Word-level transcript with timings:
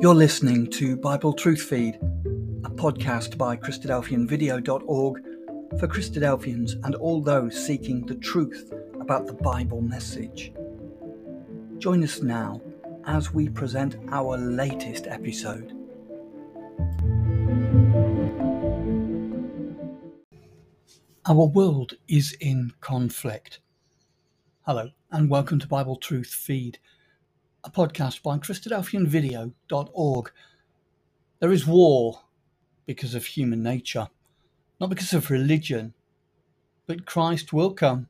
You're 0.00 0.14
listening 0.14 0.70
to 0.74 0.96
Bible 0.96 1.32
Truth 1.32 1.62
Feed, 1.62 1.96
a 1.96 2.70
podcast 2.70 3.36
by 3.36 3.56
Christadelphianvideo.org 3.56 5.22
for 5.80 5.88
Christadelphians 5.88 6.74
and 6.84 6.94
all 6.94 7.20
those 7.20 7.66
seeking 7.66 8.06
the 8.06 8.14
truth 8.14 8.72
about 9.00 9.26
the 9.26 9.32
Bible 9.32 9.80
message. 9.80 10.52
Join 11.78 12.04
us 12.04 12.22
now 12.22 12.62
as 13.06 13.34
we 13.34 13.48
present 13.48 13.96
our 14.12 14.38
latest 14.38 15.08
episode. 15.08 15.72
Our 21.26 21.46
world 21.46 21.94
is 22.06 22.36
in 22.38 22.72
conflict. 22.80 23.58
Hello, 24.64 24.90
and 25.10 25.28
welcome 25.28 25.58
to 25.58 25.66
Bible 25.66 25.96
Truth 25.96 26.28
Feed 26.28 26.78
a 27.64 27.70
podcast 27.70 28.22
by 28.22 28.38
Christadelphianvideo.org. 28.38 30.32
There 31.40 31.52
is 31.52 31.66
war 31.66 32.22
because 32.86 33.14
of 33.14 33.26
human 33.26 33.62
nature, 33.62 34.08
not 34.80 34.90
because 34.90 35.12
of 35.12 35.30
religion, 35.30 35.94
but 36.86 37.06
Christ 37.06 37.52
will 37.52 37.74
come, 37.74 38.08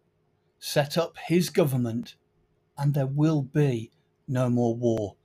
set 0.58 0.98
up 0.98 1.16
his 1.26 1.50
government, 1.50 2.14
and 2.76 2.94
there 2.94 3.06
will 3.06 3.42
be 3.42 3.90
no 4.26 4.50
more 4.50 4.74
war. 4.74 5.16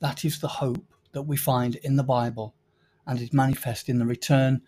That 0.00 0.24
is 0.24 0.40
the 0.40 0.48
hope 0.48 0.94
that 1.12 1.22
we 1.22 1.36
find 1.36 1.76
in 1.76 1.96
the 1.96 2.02
Bible 2.02 2.54
and 3.06 3.20
is 3.20 3.32
manifest 3.32 3.88
in 3.88 3.98
the 3.98 4.06
return 4.06 4.62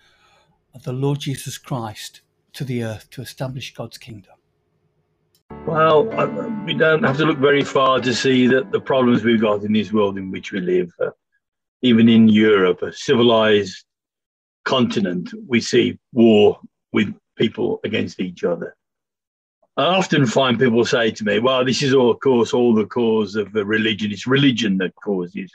of 0.74 0.82
the 0.82 0.92
Lord 0.92 1.20
Jesus 1.20 1.56
Christ 1.58 2.20
to 2.52 2.64
the 2.64 2.82
earth 2.82 3.10
to 3.10 3.22
establish 3.22 3.74
God's 3.74 3.98
kingdom. 3.98 4.35
Well, 5.50 6.04
we 6.64 6.74
don't 6.74 7.02
have 7.02 7.16
to 7.18 7.24
look 7.24 7.38
very 7.38 7.64
far 7.64 8.00
to 8.00 8.14
see 8.14 8.46
that 8.46 8.70
the 8.70 8.80
problems 8.80 9.24
we've 9.24 9.40
got 9.40 9.64
in 9.64 9.72
this 9.72 9.92
world 9.92 10.16
in 10.16 10.30
which 10.30 10.52
we 10.52 10.60
live, 10.60 10.92
uh, 11.00 11.10
even 11.82 12.08
in 12.08 12.28
Europe, 12.28 12.82
a 12.82 12.92
civilized 12.92 13.84
continent, 14.64 15.32
we 15.46 15.60
see 15.60 15.98
war 16.12 16.60
with 16.92 17.14
people 17.36 17.80
against 17.84 18.20
each 18.20 18.44
other. 18.44 18.76
I 19.76 19.84
often 19.84 20.24
find 20.26 20.58
people 20.58 20.84
say 20.84 21.10
to 21.10 21.24
me, 21.24 21.38
well, 21.38 21.64
this 21.64 21.82
is 21.82 21.92
all, 21.92 22.10
of 22.10 22.20
course, 22.20 22.54
all 22.54 22.74
the 22.74 22.86
cause 22.86 23.36
of 23.36 23.52
the 23.52 23.64
religion. 23.64 24.10
It's 24.10 24.26
religion 24.26 24.78
that 24.78 24.94
causes 24.94 25.52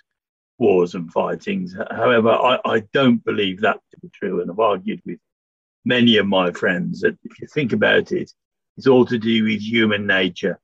wars 0.59 0.93
and 0.93 1.11
fightings. 1.11 1.75
However, 1.89 2.29
I, 2.29 2.59
I 2.63 2.79
don't 2.93 3.23
believe 3.25 3.61
that 3.61 3.79
to 3.91 3.99
be 3.99 4.09
true. 4.09 4.41
And 4.41 4.51
I've 4.51 4.59
argued 4.59 5.01
with 5.05 5.19
many 5.85 6.17
of 6.17 6.27
my 6.27 6.51
friends 6.51 7.01
that 7.01 7.17
if 7.23 7.39
you 7.41 7.47
think 7.47 7.73
about 7.73 8.11
it, 8.11 8.31
it's 8.81 8.87
all 8.87 9.05
to 9.05 9.19
do 9.19 9.43
with 9.43 9.61
human 9.61 10.07
nature. 10.07 10.59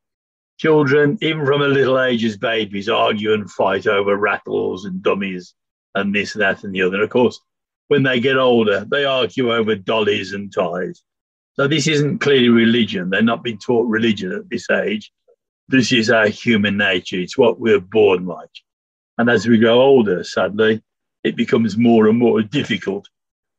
Children, 0.58 1.20
even 1.22 1.46
from 1.46 1.62
a 1.62 1.68
little 1.68 2.02
age 2.02 2.26
as 2.26 2.36
babies, 2.36 2.90
argue 2.90 3.32
and 3.34 3.52
fight 3.52 3.86
over 3.86 4.18
rattles 4.18 4.86
and 4.86 5.04
dummies 5.04 5.54
and 5.94 6.16
this, 6.16 6.34
that, 6.34 6.64
and 6.64 6.73
the 6.73 6.82
other. 6.82 7.04
Of 7.04 7.12
course, 7.12 7.40
when 7.90 8.02
they 8.02 8.20
get 8.20 8.40
older, 8.40 8.88
they 8.90 9.06
argue 9.06 9.54
over 9.54 9.76
dollies 9.76 10.34
and 10.34 10.52
ties. 10.52 11.04
So 11.54 11.68
this 11.68 11.88
isn't 11.88 12.18
clearly 12.18 12.50
religion. 12.50 13.12
They're 13.12 13.22
not 13.22 13.44
being 13.44 13.60
taught 13.60 13.88
religion 13.88 14.32
at 14.32 14.50
this 14.50 14.68
age. 14.72 15.12
This 15.68 15.92
is 15.92 16.10
our 16.10 16.28
human 16.28 16.76
nature. 16.76 17.20
It's 17.20 17.38
what 17.38 17.60
we're 17.60 17.80
born 17.80 18.26
like. 18.26 18.50
And 19.20 19.30
as 19.30 19.48
we 19.48 19.60
grow 19.60 19.80
older, 19.80 20.23
sadly, 20.23 20.82
it 21.23 21.36
becomes 21.36 21.78
more 21.78 22.08
and 22.08 22.18
more 22.18 22.42
difficult. 22.42 23.08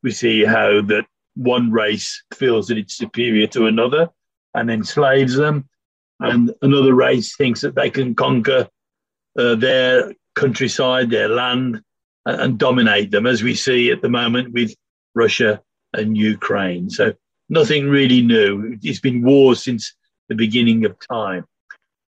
We 0.03 0.11
see 0.11 0.45
how 0.45 0.83
that 0.83 1.07
one 1.37 1.71
race 1.71 2.25
feels 2.35 2.67
that 2.67 2.79
it's 2.79 2.97
superior 2.97 3.47
to 3.47 3.67
another 3.67 4.11
and 4.59 4.71
enslaves 4.71 5.37
them. 5.37 5.69
And 6.21 6.53
another 6.63 6.95
race 6.95 7.37
thinks 7.37 7.61
that 7.61 7.75
they 7.75 7.91
can 7.91 8.15
conquer 8.15 8.69
uh, 9.39 9.55
their 9.55 10.15
countryside, 10.35 11.11
their 11.11 11.29
land, 11.29 11.81
and, 12.27 12.41
and 12.41 12.59
dominate 12.59 13.11
them, 13.11 13.27
as 13.27 13.43
we 13.43 13.55
see 13.55 13.91
at 13.91 14.03
the 14.03 14.09
moment 14.09 14.53
with 14.53 14.75
Russia 15.15 15.63
and 15.93 16.17
Ukraine. 16.17 16.91
So 16.91 17.15
nothing 17.49 17.89
really 17.89 18.23
new. 18.23 18.77
It's 18.83 19.01
been 19.01 19.23
wars 19.23 19.63
since 19.63 19.95
the 20.29 20.35
beginning 20.35 20.85
of 20.85 20.97
time. 21.09 21.45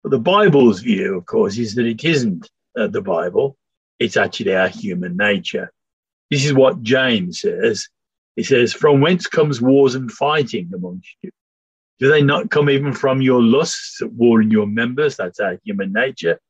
But 0.03 0.11
the 0.11 0.19
Bible's 0.19 0.81
view, 0.81 1.17
of 1.17 1.27
course, 1.27 1.57
is 1.57 1.75
that 1.77 1.87
it 1.87 2.05
isn't 2.05 2.51
uh, 2.79 2.89
the 2.89 3.01
Bible, 3.01 3.57
it's 3.99 4.17
actually 4.17 4.55
our 4.55 4.69
human 4.69 5.17
nature. 5.17 5.73
This 6.31 6.45
is 6.45 6.53
what 6.53 6.83
James 6.83 7.41
says. 7.41 7.89
He 8.37 8.43
says, 8.43 8.73
From 8.73 9.01
whence 9.01 9.27
comes 9.27 9.63
wars 9.63 9.95
and 9.95 10.11
fighting 10.11 10.71
amongst 10.75 11.15
you? 11.23 11.31
Do 12.01 12.09
they 12.09 12.23
not 12.23 12.51
come 12.51 12.69
even 12.71 12.93
from 12.93 13.23
your 13.23 13.43
lusts 13.43 13.99
that 14.01 14.13
war 14.13 14.43
in 14.43 14.51
your 14.51 14.67
members? 14.67 15.17
That's 15.17 15.41
our 15.41 15.59
human 15.65 15.93
nature. 15.93 16.41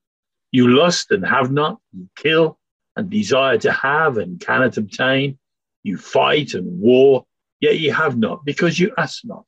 You 0.53 0.69
lust 0.69 1.11
and 1.11 1.27
have 1.27 1.51
not, 1.51 1.79
you 1.93 2.09
kill 2.17 2.59
and 2.97 3.11
desire 3.11 3.59
to 3.59 3.73
have 3.73 4.19
and 4.19 4.41
cannot 4.41 4.77
obtain. 4.77 5.39
You 5.83 5.99
fight 5.99 6.55
and 6.55 6.81
war, 6.81 7.27
yet 7.61 7.79
you 7.79 7.93
have 7.93 8.17
not 8.17 8.45
because 8.45 8.79
you 8.79 8.93
ask 8.97 9.25
not. 9.25 9.45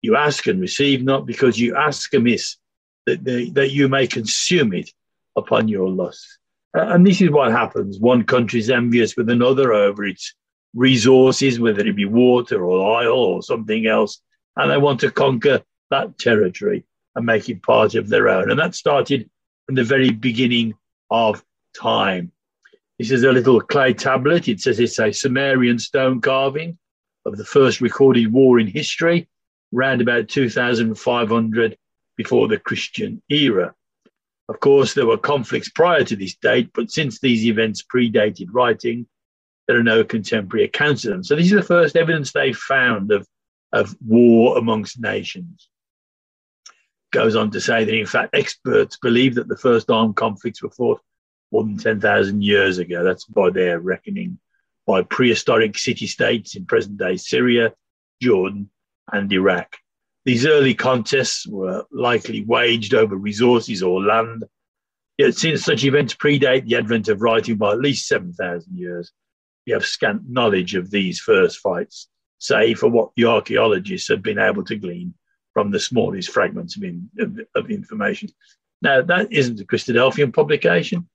You 0.00 0.16
ask 0.16 0.46
and 0.46 0.60
receive 0.60 1.02
not 1.02 1.26
because 1.26 1.58
you 1.58 1.76
ask 1.76 2.12
amiss, 2.14 2.56
that, 3.06 3.24
they, 3.24 3.50
that 3.50 3.70
you 3.70 3.88
may 3.88 4.06
consume 4.06 4.72
it 4.72 4.90
upon 5.36 5.68
your 5.68 5.90
lust. 5.90 6.38
And 6.72 7.06
this 7.06 7.20
is 7.20 7.30
what 7.30 7.52
happens. 7.52 7.98
One 7.98 8.24
country 8.24 8.60
is 8.60 8.70
envious 8.70 9.16
with 9.16 9.28
another 9.28 9.72
over 9.72 10.04
its 10.04 10.34
resources, 10.74 11.60
whether 11.60 11.86
it 11.86 11.96
be 11.96 12.06
water 12.06 12.64
or 12.64 13.02
oil 13.02 13.18
or 13.18 13.42
something 13.42 13.86
else 13.86 14.20
and 14.56 14.70
they 14.70 14.78
want 14.78 15.00
to 15.00 15.10
conquer 15.10 15.62
that 15.90 16.18
territory 16.18 16.84
and 17.14 17.26
make 17.26 17.48
it 17.48 17.62
part 17.62 17.94
of 17.94 18.08
their 18.08 18.28
own. 18.28 18.50
And 18.50 18.58
that 18.58 18.74
started 18.74 19.28
from 19.66 19.74
the 19.74 19.84
very 19.84 20.10
beginning 20.10 20.74
of 21.10 21.44
time. 21.76 22.32
This 22.98 23.10
is 23.10 23.24
a 23.24 23.32
little 23.32 23.60
clay 23.60 23.92
tablet. 23.92 24.48
It 24.48 24.60
says 24.60 24.78
it's 24.78 24.98
a 24.98 25.12
Sumerian 25.12 25.78
stone 25.78 26.20
carving 26.20 26.78
of 27.26 27.36
the 27.36 27.44
first 27.44 27.80
recorded 27.80 28.32
war 28.32 28.60
in 28.60 28.66
history, 28.66 29.28
around 29.74 30.00
about 30.00 30.28
2500 30.28 31.76
before 32.16 32.48
the 32.48 32.58
Christian 32.58 33.22
era. 33.28 33.74
Of 34.48 34.60
course, 34.60 34.94
there 34.94 35.06
were 35.06 35.16
conflicts 35.16 35.70
prior 35.70 36.04
to 36.04 36.16
this 36.16 36.36
date, 36.36 36.70
but 36.74 36.90
since 36.90 37.18
these 37.18 37.46
events 37.46 37.82
predated 37.82 38.48
writing, 38.52 39.06
there 39.66 39.78
are 39.78 39.82
no 39.82 40.04
contemporary 40.04 40.66
accounts 40.66 41.04
of 41.04 41.12
them. 41.12 41.24
So, 41.24 41.34
this 41.34 41.46
is 41.46 41.52
the 41.52 41.62
first 41.62 41.96
evidence 41.96 42.30
they 42.30 42.52
found 42.52 43.10
of 43.10 43.26
of 43.74 43.96
war 44.00 44.56
amongst 44.56 45.00
nations. 45.00 45.68
Goes 47.12 47.36
on 47.36 47.50
to 47.50 47.60
say 47.60 47.84
that, 47.84 47.94
in 47.94 48.06
fact, 48.06 48.34
experts 48.34 48.96
believe 48.96 49.34
that 49.34 49.48
the 49.48 49.56
first 49.56 49.90
armed 49.90 50.16
conflicts 50.16 50.62
were 50.62 50.70
fought 50.70 51.00
more 51.52 51.64
than 51.64 51.76
10,000 51.76 52.42
years 52.42 52.78
ago. 52.78 53.04
That's 53.04 53.24
by 53.24 53.50
their 53.50 53.80
reckoning, 53.80 54.38
by 54.86 55.02
prehistoric 55.02 55.76
city 55.76 56.06
states 56.06 56.54
in 56.54 56.66
present 56.66 56.98
day 56.98 57.16
Syria, 57.16 57.74
Jordan, 58.22 58.70
and 59.12 59.32
Iraq. 59.32 59.76
These 60.24 60.46
early 60.46 60.74
contests 60.74 61.46
were 61.46 61.84
likely 61.90 62.44
waged 62.44 62.94
over 62.94 63.16
resources 63.16 63.82
or 63.82 64.02
land. 64.02 64.44
Yet, 65.18 65.34
since 65.34 65.64
such 65.64 65.84
events 65.84 66.14
predate 66.14 66.66
the 66.66 66.76
advent 66.76 67.08
of 67.08 67.22
writing 67.22 67.56
by 67.56 67.72
at 67.72 67.80
least 67.80 68.06
7,000 68.06 68.76
years, 68.76 69.12
we 69.66 69.72
have 69.72 69.84
scant 69.84 70.22
knowledge 70.28 70.74
of 70.74 70.90
these 70.90 71.20
first 71.20 71.58
fights 71.58 72.08
say, 72.38 72.74
for 72.74 72.88
what 72.88 73.10
the 73.16 73.26
archaeologists 73.26 74.08
have 74.08 74.22
been 74.22 74.38
able 74.38 74.64
to 74.64 74.76
glean 74.76 75.14
from 75.52 75.70
the 75.70 75.80
smallest 75.80 76.30
fragments 76.30 76.76
of, 76.76 76.82
in, 76.82 77.08
of, 77.18 77.38
of 77.54 77.70
information. 77.70 78.28
Now, 78.82 79.02
that 79.02 79.32
isn't 79.32 79.60
a 79.60 79.64
Christadelphian 79.64 80.34
publication. 80.34 81.08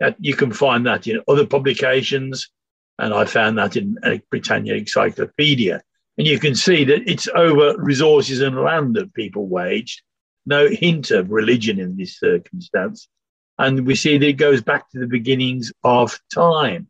That, 0.00 0.16
you 0.18 0.34
can 0.34 0.52
find 0.52 0.86
that 0.86 1.06
in 1.06 1.22
other 1.28 1.46
publications, 1.46 2.50
and 2.98 3.14
I 3.14 3.24
found 3.24 3.58
that 3.58 3.76
in 3.76 3.98
Britannica 4.30 4.76
Encyclopedia. 4.76 5.82
And 6.16 6.26
you 6.26 6.38
can 6.38 6.54
see 6.54 6.84
that 6.84 7.08
it's 7.08 7.28
over 7.28 7.76
resources 7.78 8.40
and 8.40 8.60
land 8.60 8.96
that 8.96 9.14
people 9.14 9.46
waged. 9.46 10.02
No 10.46 10.68
hint 10.68 11.10
of 11.10 11.30
religion 11.30 11.78
in 11.78 11.96
this 11.96 12.18
circumstance. 12.18 13.08
And 13.58 13.86
we 13.86 13.94
see 13.94 14.18
that 14.18 14.28
it 14.28 14.32
goes 14.34 14.62
back 14.62 14.90
to 14.90 14.98
the 14.98 15.06
beginnings 15.06 15.72
of 15.82 16.18
time. 16.32 16.88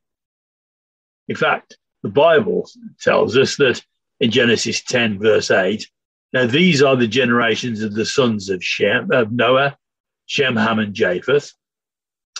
In 1.28 1.36
fact, 1.36 1.76
the 2.04 2.10
Bible 2.10 2.68
tells 3.00 3.34
us 3.34 3.56
that 3.56 3.82
in 4.20 4.30
Genesis 4.30 4.82
10, 4.82 5.18
verse 5.18 5.50
8, 5.50 5.88
now 6.34 6.44
these 6.44 6.82
are 6.82 6.96
the 6.96 7.08
generations 7.08 7.82
of 7.82 7.94
the 7.94 8.04
sons 8.04 8.50
of 8.50 8.62
Shem, 8.62 9.10
of 9.10 9.32
Noah, 9.32 9.78
Shem, 10.26 10.54
Ham, 10.54 10.80
and 10.80 10.92
Japheth, 10.92 11.54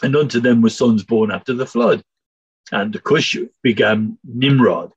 and 0.03 0.15
unto 0.15 0.39
them 0.39 0.61
were 0.61 0.69
sons 0.69 1.03
born 1.03 1.31
after 1.31 1.55
the 1.55 1.65
flood. 1.65 2.03
And 2.73 3.03
Cush 3.05 3.39
began 3.63 4.19
Nimrod. 4.23 4.93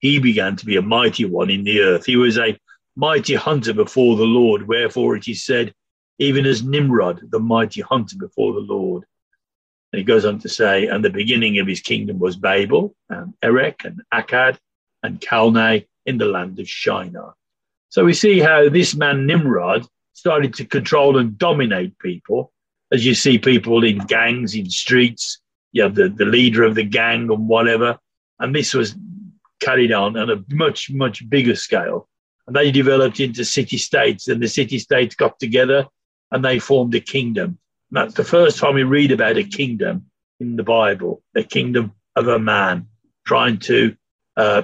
He 0.00 0.18
began 0.18 0.56
to 0.56 0.66
be 0.66 0.76
a 0.76 0.82
mighty 0.82 1.24
one 1.24 1.48
in 1.48 1.62
the 1.62 1.80
earth. 1.80 2.04
He 2.04 2.16
was 2.16 2.36
a 2.36 2.58
mighty 2.96 3.36
hunter 3.36 3.72
before 3.72 4.16
the 4.16 4.24
Lord, 4.24 4.66
wherefore 4.66 5.14
it 5.14 5.28
is 5.28 5.44
said, 5.44 5.72
even 6.18 6.46
as 6.46 6.64
Nimrod, 6.64 7.20
the 7.30 7.38
mighty 7.38 7.82
hunter 7.82 8.16
before 8.18 8.54
the 8.54 8.60
Lord. 8.60 9.04
And 9.94 10.00
he 10.00 10.04
goes 10.04 10.24
on 10.24 10.40
to 10.40 10.48
say, 10.48 10.88
and 10.88 11.04
the 11.04 11.08
beginning 11.08 11.60
of 11.60 11.68
his 11.68 11.80
kingdom 11.80 12.18
was 12.18 12.34
Babel, 12.34 12.96
and 13.10 13.32
Erech, 13.44 13.84
and 13.84 14.02
Akkad, 14.12 14.58
and 15.04 15.20
Calneh 15.20 15.86
in 16.04 16.18
the 16.18 16.24
land 16.24 16.58
of 16.58 16.68
Shinar. 16.68 17.34
So 17.90 18.04
we 18.04 18.12
see 18.12 18.40
how 18.40 18.68
this 18.68 18.96
man 18.96 19.24
Nimrod 19.24 19.86
started 20.12 20.52
to 20.54 20.64
control 20.64 21.16
and 21.16 21.38
dominate 21.38 21.96
people, 22.00 22.52
as 22.90 23.06
you 23.06 23.14
see 23.14 23.38
people 23.38 23.84
in 23.84 23.98
gangs, 23.98 24.56
in 24.56 24.68
streets, 24.68 25.38
you 25.70 25.84
have 25.84 25.94
the, 25.94 26.08
the 26.08 26.24
leader 26.24 26.64
of 26.64 26.74
the 26.74 26.82
gang 26.82 27.30
and 27.30 27.46
whatever. 27.46 27.96
And 28.40 28.52
this 28.52 28.74
was 28.74 28.96
carried 29.60 29.92
on 29.92 30.16
on 30.16 30.28
a 30.28 30.44
much, 30.50 30.90
much 30.90 31.30
bigger 31.30 31.54
scale. 31.54 32.08
And 32.48 32.56
they 32.56 32.72
developed 32.72 33.20
into 33.20 33.44
city 33.44 33.78
states, 33.78 34.26
and 34.26 34.42
the 34.42 34.48
city 34.48 34.80
states 34.80 35.14
got 35.14 35.38
together 35.38 35.86
and 36.32 36.44
they 36.44 36.58
formed 36.58 36.96
a 36.96 37.00
kingdom. 37.00 37.60
And 37.94 38.02
that's 38.02 38.16
the 38.16 38.24
first 38.24 38.58
time 38.58 38.74
we 38.74 38.82
read 38.82 39.12
about 39.12 39.36
a 39.36 39.44
kingdom 39.44 40.06
in 40.40 40.56
the 40.56 40.64
Bible, 40.64 41.22
a 41.36 41.44
kingdom 41.44 41.92
of 42.16 42.26
a 42.26 42.40
man 42.40 42.88
trying 43.24 43.58
to 43.58 43.94
uh, 44.36 44.62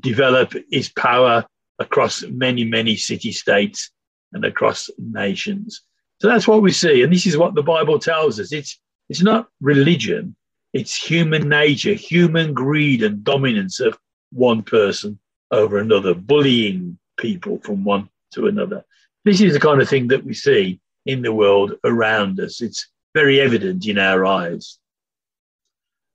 develop 0.00 0.54
his 0.72 0.88
power 0.88 1.46
across 1.78 2.24
many, 2.24 2.64
many 2.64 2.96
city 2.96 3.30
states 3.30 3.92
and 4.32 4.44
across 4.44 4.90
nations. 4.98 5.82
So 6.20 6.26
that's 6.26 6.48
what 6.48 6.62
we 6.62 6.72
see. 6.72 7.04
And 7.04 7.12
this 7.12 7.26
is 7.26 7.36
what 7.36 7.54
the 7.54 7.62
Bible 7.62 8.00
tells 8.00 8.40
us. 8.40 8.52
It's, 8.52 8.80
it's 9.08 9.22
not 9.22 9.46
religion, 9.60 10.34
it's 10.72 10.96
human 10.96 11.48
nature, 11.48 11.94
human 11.94 12.54
greed 12.54 13.04
and 13.04 13.22
dominance 13.22 13.78
of 13.78 13.96
one 14.32 14.64
person 14.64 15.20
over 15.52 15.78
another, 15.78 16.12
bullying 16.12 16.98
people 17.18 17.60
from 17.62 17.84
one 17.84 18.08
to 18.32 18.48
another. 18.48 18.84
This 19.24 19.40
is 19.40 19.52
the 19.52 19.60
kind 19.60 19.80
of 19.80 19.88
thing 19.88 20.08
that 20.08 20.24
we 20.24 20.34
see 20.34 20.80
in 21.06 21.22
the 21.22 21.32
world 21.32 21.74
around 21.84 22.40
us. 22.40 22.60
It's 22.60 22.88
very 23.14 23.40
evident 23.40 23.86
in 23.86 23.98
our 23.98 24.24
eyes. 24.24 24.78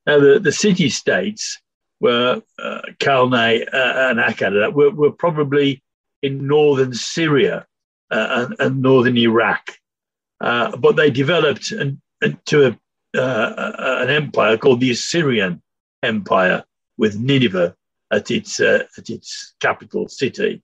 Now, 0.05 0.19
the, 0.19 0.39
the 0.39 0.51
city 0.51 0.89
states 0.89 1.59
were 1.99 2.41
uh, 2.57 2.61
uh, 2.63 2.81
and 3.01 4.19
Akkad 4.19 4.73
were, 4.73 4.91
were 4.91 5.11
probably 5.11 5.83
in 6.21 6.47
northern 6.47 6.93
Syria 6.93 7.65
uh, 8.11 8.47
and, 8.49 8.55
and, 8.59 8.81
northern 8.81 9.17
Iraq. 9.17 9.71
Uh, 10.41 10.75
but 10.77 10.95
they 10.95 11.11
developed 11.11 11.71
an, 11.71 12.01
into 12.21 12.67
a, 12.67 13.19
uh, 13.19 13.73
an 14.01 14.09
empire 14.09 14.57
called 14.57 14.79
the 14.79 14.91
Assyrian 14.91 15.61
Empire 16.03 16.63
with 16.97 17.19
Nineveh 17.19 17.75
at 18.11 18.31
its, 18.31 18.59
uh, 18.59 18.83
at 18.97 19.09
its 19.09 19.53
capital 19.59 20.07
city. 20.07 20.61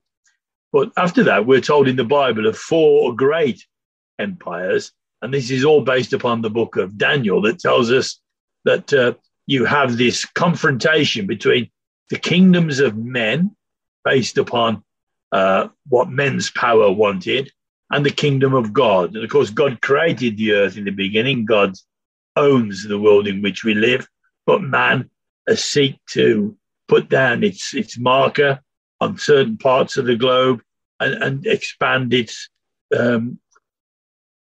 But 0.72 0.92
after 0.96 1.22
that, 1.24 1.46
we're 1.46 1.60
told 1.60 1.88
in 1.88 1.96
the 1.96 2.04
Bible 2.04 2.46
of 2.46 2.56
four 2.56 3.14
great 3.14 3.64
empires. 4.18 4.92
And 5.22 5.32
this 5.32 5.50
is 5.50 5.64
all 5.64 5.82
based 5.82 6.12
upon 6.12 6.42
the 6.42 6.50
book 6.50 6.76
of 6.76 6.98
Daniel 6.98 7.40
that 7.42 7.58
tells 7.58 7.90
us 7.90 8.20
that 8.64 8.92
uh, 8.92 9.14
you 9.46 9.64
have 9.64 9.96
this 9.96 10.24
confrontation 10.24 11.26
between 11.26 11.70
the 12.10 12.18
kingdoms 12.18 12.80
of 12.80 12.96
men 12.96 13.56
based 14.04 14.38
upon 14.38 14.82
uh, 15.32 15.68
what 15.88 16.10
men's 16.10 16.50
power 16.50 16.90
wanted 16.90 17.50
and 17.90 18.04
the 18.04 18.10
kingdom 18.10 18.54
of 18.54 18.72
God. 18.72 19.14
And 19.14 19.24
of 19.24 19.30
course, 19.30 19.50
God 19.50 19.80
created 19.80 20.36
the 20.36 20.52
earth 20.52 20.76
in 20.76 20.84
the 20.84 20.90
beginning. 20.90 21.44
God 21.44 21.74
owns 22.36 22.84
the 22.84 22.98
world 22.98 23.26
in 23.26 23.42
which 23.42 23.64
we 23.64 23.74
live, 23.74 24.06
but 24.44 24.62
man 24.62 25.10
has 25.48 25.64
seek 25.64 25.98
to 26.10 26.56
put 26.88 27.08
down 27.08 27.42
its, 27.42 27.74
its 27.74 27.98
marker 27.98 28.60
on 29.00 29.18
certain 29.18 29.56
parts 29.56 29.96
of 29.96 30.06
the 30.06 30.16
globe 30.16 30.62
and, 31.00 31.22
and 31.22 31.46
expand 31.46 32.12
its 32.12 32.48
um, 32.96 33.38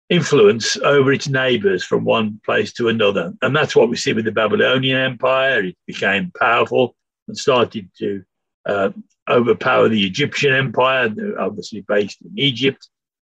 influence 0.10 0.78
over 0.78 1.12
its 1.12 1.28
neighbors 1.28 1.84
from 1.84 2.06
one 2.06 2.40
place 2.46 2.72
to 2.74 2.88
another. 2.88 3.34
And 3.42 3.56
that's 3.56 3.76
what 3.76 3.90
we 3.90 3.98
see 3.98 4.14
with 4.14 4.26
the 4.26 4.32
Babylonian 4.32 4.98
Empire. 4.98 5.66
It 5.66 5.78
became 5.86 6.32
powerful 6.40 6.96
and 7.28 7.38
started 7.38 7.90
to 8.00 8.24
uh, 8.66 8.90
overpower 9.30 9.90
the 9.90 10.06
Egyptian 10.06 10.54
Empire, 10.54 11.14
obviously 11.40 11.82
based 11.82 12.22
in 12.22 12.32
Egypt. 12.38 12.88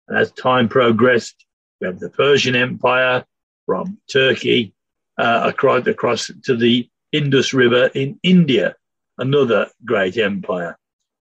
And 0.07 0.17
as 0.17 0.31
time 0.33 0.67
progressed, 0.67 1.45
we 1.79 1.87
have 1.87 1.99
the 1.99 2.09
Persian 2.09 2.55
Empire 2.55 3.25
from 3.65 3.97
Turkey 4.11 4.73
uh, 5.17 5.43
across, 5.45 5.87
across 5.87 6.29
to 6.43 6.55
the 6.55 6.89
Indus 7.11 7.53
River 7.53 7.87
in 7.87 8.19
India, 8.23 8.75
another 9.17 9.69
great 9.85 10.17
empire. 10.17 10.77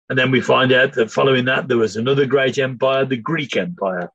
And 0.09 0.17
then 0.17 0.31
we 0.31 0.41
find 0.41 0.71
out 0.71 0.93
that 0.93 1.11
following 1.11 1.45
that, 1.45 1.67
there 1.67 1.77
was 1.77 1.95
another 1.95 2.25
great 2.25 2.57
empire, 2.57 3.05
the 3.05 3.17
Greek 3.17 3.57
Empire, 3.57 4.09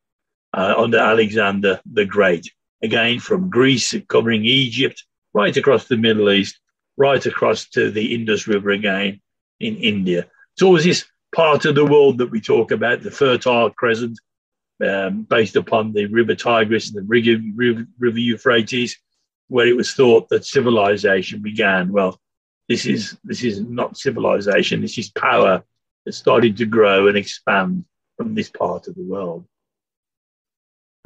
uh, 0.54 0.74
under 0.76 0.98
Alexander 0.98 1.80
the 1.90 2.04
Great. 2.04 2.50
Again, 2.82 3.18
from 3.18 3.50
Greece, 3.50 3.94
covering 4.08 4.44
Egypt, 4.44 5.04
right 5.34 5.56
across 5.56 5.86
the 5.86 5.96
Middle 5.96 6.30
East, 6.30 6.60
right 6.96 7.24
across 7.26 7.68
to 7.70 7.90
the 7.90 8.14
Indus 8.14 8.46
River 8.46 8.70
again 8.70 9.20
in 9.60 9.76
India. 9.76 10.26
It's 10.54 10.62
always 10.62 10.84
this 10.84 11.04
part 11.34 11.64
of 11.64 11.74
the 11.74 11.84
world 11.84 12.18
that 12.18 12.30
we 12.30 12.40
talk 12.40 12.70
about, 12.70 13.02
the 13.02 13.10
Fertile 13.10 13.70
Crescent, 13.70 14.18
um, 14.84 15.22
based 15.22 15.56
upon 15.56 15.92
the 15.92 16.06
River 16.06 16.34
Tigris 16.34 16.88
and 16.88 16.98
the 16.98 17.02
River, 17.02 17.42
River, 17.54 17.86
River 17.98 18.18
Euphrates, 18.18 18.96
where 19.48 19.66
it 19.66 19.76
was 19.76 19.92
thought 19.92 20.28
that 20.28 20.44
civilization 20.44 21.42
began. 21.42 21.92
Well, 21.92 22.18
this 22.68 22.86
is 22.86 23.16
this 23.24 23.42
is 23.42 23.60
not 23.60 23.96
civilization. 23.96 24.80
This 24.80 24.98
is 24.98 25.10
power 25.10 25.64
that 26.04 26.12
started 26.12 26.56
to 26.58 26.66
grow 26.66 27.08
and 27.08 27.16
expand 27.16 27.84
from 28.16 28.34
this 28.34 28.50
part 28.50 28.88
of 28.88 28.94
the 28.94 29.02
world. 29.02 29.46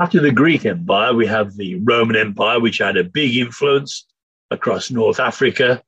After 0.01 0.21
the 0.21 0.33
Greek 0.33 0.65
Empire, 0.65 1.15
we 1.15 1.27
have 1.27 1.55
the 1.55 1.77
Roman 1.77 2.17
Empire, 2.17 2.59
which 2.61 2.79
had 2.79 2.97
a 2.97 3.05
big 3.05 3.37
influence 3.37 4.07
across 4.51 4.91
North 4.91 5.21
Africa, 5.21 5.83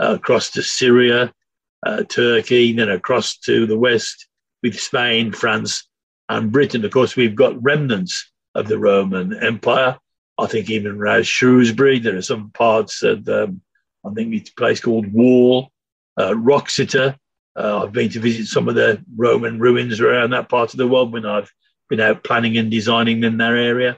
uh, 0.00 0.14
across 0.14 0.50
to 0.50 0.62
Syria, 0.62 1.32
uh, 1.86 2.02
Turkey, 2.04 2.70
and 2.70 2.78
then 2.80 2.90
across 2.90 3.36
to 3.38 3.66
the 3.66 3.78
West 3.78 4.26
with 4.62 4.78
Spain, 4.78 5.32
France, 5.32 5.86
and 6.28 6.50
Britain. 6.50 6.84
Of 6.84 6.90
course, 6.90 7.16
we've 7.16 7.36
got 7.36 7.62
remnants 7.62 8.30
of 8.54 8.66
the 8.66 8.78
Roman 8.78 9.34
Empire. 9.42 9.98
I 10.36 10.46
think 10.46 10.68
even 10.68 10.96
around 10.96 11.26
Shrewsbury, 11.26 12.00
there 12.00 12.16
are 12.16 12.22
some 12.22 12.50
parts 12.50 13.02
of, 13.02 13.28
um, 13.28 13.60
I 14.04 14.10
think 14.14 14.34
it's 14.34 14.50
a 14.50 14.54
place 14.54 14.80
called 14.80 15.12
Wall, 15.12 15.70
uh, 16.18 16.34
Wroxeter. 16.34 17.16
Uh, 17.56 17.84
I've 17.84 17.92
been 17.92 18.10
to 18.10 18.20
visit 18.20 18.46
some 18.46 18.68
of 18.68 18.74
the 18.74 19.02
Roman 19.16 19.60
ruins 19.60 20.00
around 20.00 20.30
that 20.30 20.48
part 20.48 20.74
of 20.74 20.78
the 20.78 20.88
world 20.88 21.12
when 21.12 21.24
I've 21.24 21.52
without 21.94 22.24
planning 22.24 22.58
and 22.58 22.70
designing 22.70 23.22
in 23.22 23.36
their 23.38 23.56
area. 23.56 23.96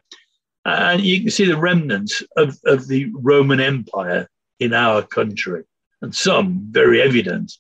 And 0.65 1.01
you 1.01 1.21
can 1.21 1.31
see 1.31 1.47
the 1.47 1.57
remnants 1.57 2.23
of, 2.37 2.59
of 2.65 2.89
the 2.89 3.11
Roman 3.15 3.61
Empire 3.61 4.29
in 4.59 4.75
our 4.75 5.03
country, 5.03 5.63
and 6.03 6.15
some 6.15 6.47
very 6.71 7.01
evident, 7.01 7.53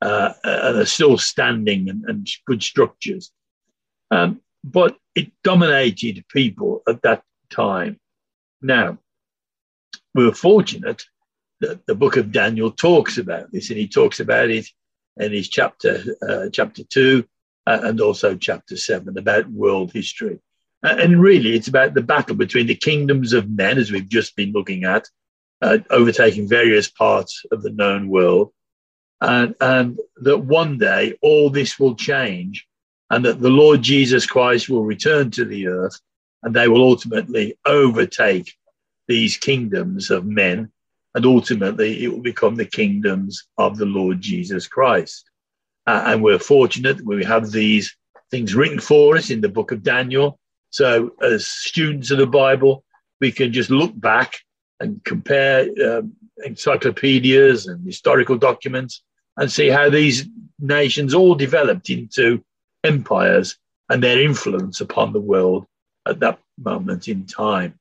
uh, 0.00 0.32
and 0.44 0.78
are 0.78 0.86
still 0.86 1.18
standing 1.18 1.90
and, 1.90 2.04
and 2.08 2.26
good 2.46 2.62
structures. 2.62 3.32
Um, 4.10 4.40
but 4.62 4.96
it 5.14 5.30
dominated 5.42 6.24
people 6.28 6.82
at 6.88 7.02
that 7.02 7.22
time. 7.50 7.98
Now, 8.62 8.98
we 10.14 10.24
were 10.24 10.34
fortunate 10.34 11.02
that 11.60 11.84
the 11.86 11.94
book 11.94 12.16
of 12.16 12.32
Daniel 12.32 12.70
talks 12.70 13.18
about 13.18 13.50
this, 13.52 13.70
and 13.70 13.78
he 13.78 13.88
talks 13.88 14.20
about 14.20 14.50
it 14.50 14.66
in 15.16 15.32
his 15.32 15.48
chapter, 15.48 16.02
uh, 16.26 16.48
chapter 16.50 16.84
two, 16.84 17.24
uh, 17.24 17.31
and 17.66 18.00
also 18.00 18.36
chapter 18.36 18.76
seven 18.76 19.16
about 19.18 19.48
world 19.50 19.92
history. 19.92 20.38
Uh, 20.84 20.96
and 20.98 21.22
really, 21.22 21.54
it's 21.54 21.68
about 21.68 21.94
the 21.94 22.02
battle 22.02 22.34
between 22.34 22.66
the 22.66 22.74
kingdoms 22.74 23.32
of 23.32 23.48
men, 23.48 23.78
as 23.78 23.92
we've 23.92 24.08
just 24.08 24.34
been 24.34 24.52
looking 24.52 24.84
at, 24.84 25.08
uh, 25.60 25.78
overtaking 25.90 26.48
various 26.48 26.88
parts 26.90 27.44
of 27.52 27.62
the 27.62 27.70
known 27.70 28.08
world. 28.08 28.52
And, 29.20 29.54
and 29.60 30.00
that 30.16 30.38
one 30.38 30.78
day 30.78 31.16
all 31.22 31.50
this 31.50 31.78
will 31.78 31.94
change, 31.94 32.66
and 33.10 33.24
that 33.24 33.40
the 33.40 33.50
Lord 33.50 33.82
Jesus 33.82 34.26
Christ 34.26 34.68
will 34.68 34.84
return 34.84 35.30
to 35.32 35.44
the 35.44 35.68
earth, 35.68 36.00
and 36.42 36.54
they 36.54 36.66
will 36.66 36.82
ultimately 36.82 37.56
overtake 37.64 38.52
these 39.06 39.36
kingdoms 39.36 40.10
of 40.10 40.26
men, 40.26 40.72
and 41.14 41.26
ultimately 41.26 42.02
it 42.02 42.08
will 42.08 42.22
become 42.22 42.56
the 42.56 42.64
kingdoms 42.64 43.46
of 43.58 43.76
the 43.76 43.86
Lord 43.86 44.20
Jesus 44.20 44.66
Christ. 44.66 45.30
Uh, 45.86 46.02
and 46.06 46.22
we're 46.22 46.38
fortunate 46.38 47.04
we 47.04 47.24
have 47.24 47.50
these 47.50 47.96
things 48.30 48.54
written 48.54 48.80
for 48.80 49.16
us 49.16 49.30
in 49.30 49.40
the 49.40 49.48
book 49.48 49.70
of 49.70 49.82
Daniel. 49.82 50.38
So, 50.70 51.12
as 51.20 51.46
students 51.46 52.10
of 52.10 52.18
the 52.18 52.26
Bible, 52.26 52.82
we 53.20 53.30
can 53.30 53.52
just 53.52 53.70
look 53.70 53.92
back 53.94 54.38
and 54.80 55.04
compare 55.04 55.68
um, 55.86 56.14
encyclopedias 56.44 57.66
and 57.66 57.84
historical 57.86 58.38
documents 58.38 59.02
and 59.36 59.52
see 59.52 59.68
how 59.68 59.90
these 59.90 60.26
nations 60.58 61.14
all 61.14 61.34
developed 61.34 61.90
into 61.90 62.42
empires 62.84 63.58
and 63.90 64.02
their 64.02 64.20
influence 64.20 64.80
upon 64.80 65.12
the 65.12 65.20
world 65.20 65.66
at 66.06 66.20
that 66.20 66.38
moment 66.58 67.06
in 67.06 67.26
time. 67.26 67.78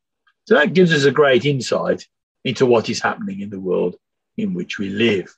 So, 0.48 0.55
that 0.55 0.74
gives 0.74 0.91
us 0.91 1.05
a 1.05 1.12
great 1.12 1.46
insight 1.46 2.05
into 2.43 2.65
what 2.65 2.89
is 2.89 3.00
happening 3.00 3.39
in 3.39 3.51
the 3.51 3.60
world 3.60 3.96
in 4.36 4.53
which 4.53 4.79
we 4.79 4.89
live. 4.89 5.34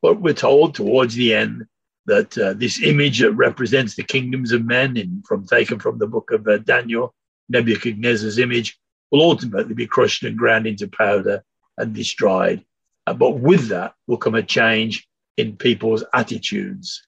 But 0.00 0.20
we're 0.20 0.34
told 0.34 0.74
towards 0.74 1.14
the 1.14 1.34
end 1.34 1.66
that 2.06 2.36
uh, 2.38 2.52
this 2.54 2.82
image 2.82 3.20
that 3.20 3.32
represents 3.32 3.94
the 3.94 4.02
kingdoms 4.02 4.52
of 4.52 4.64
men, 4.64 4.96
in, 4.96 5.22
from 5.26 5.46
taken 5.46 5.78
from 5.78 5.98
the 5.98 6.06
book 6.06 6.30
of 6.30 6.46
uh, 6.46 6.58
Daniel, 6.58 7.14
Nebuchadnezzar's 7.48 8.38
image, 8.38 8.78
will 9.10 9.22
ultimately 9.22 9.74
be 9.74 9.86
crushed 9.86 10.22
and 10.24 10.36
ground 10.36 10.66
into 10.66 10.88
powder 10.88 11.42
and 11.78 11.94
destroyed. 11.94 12.64
Uh, 13.06 13.14
but 13.14 13.38
with 13.38 13.68
that 13.68 13.94
will 14.06 14.16
come 14.16 14.34
a 14.34 14.42
change 14.42 15.06
in 15.36 15.56
people's 15.56 16.04
attitudes. 16.12 17.06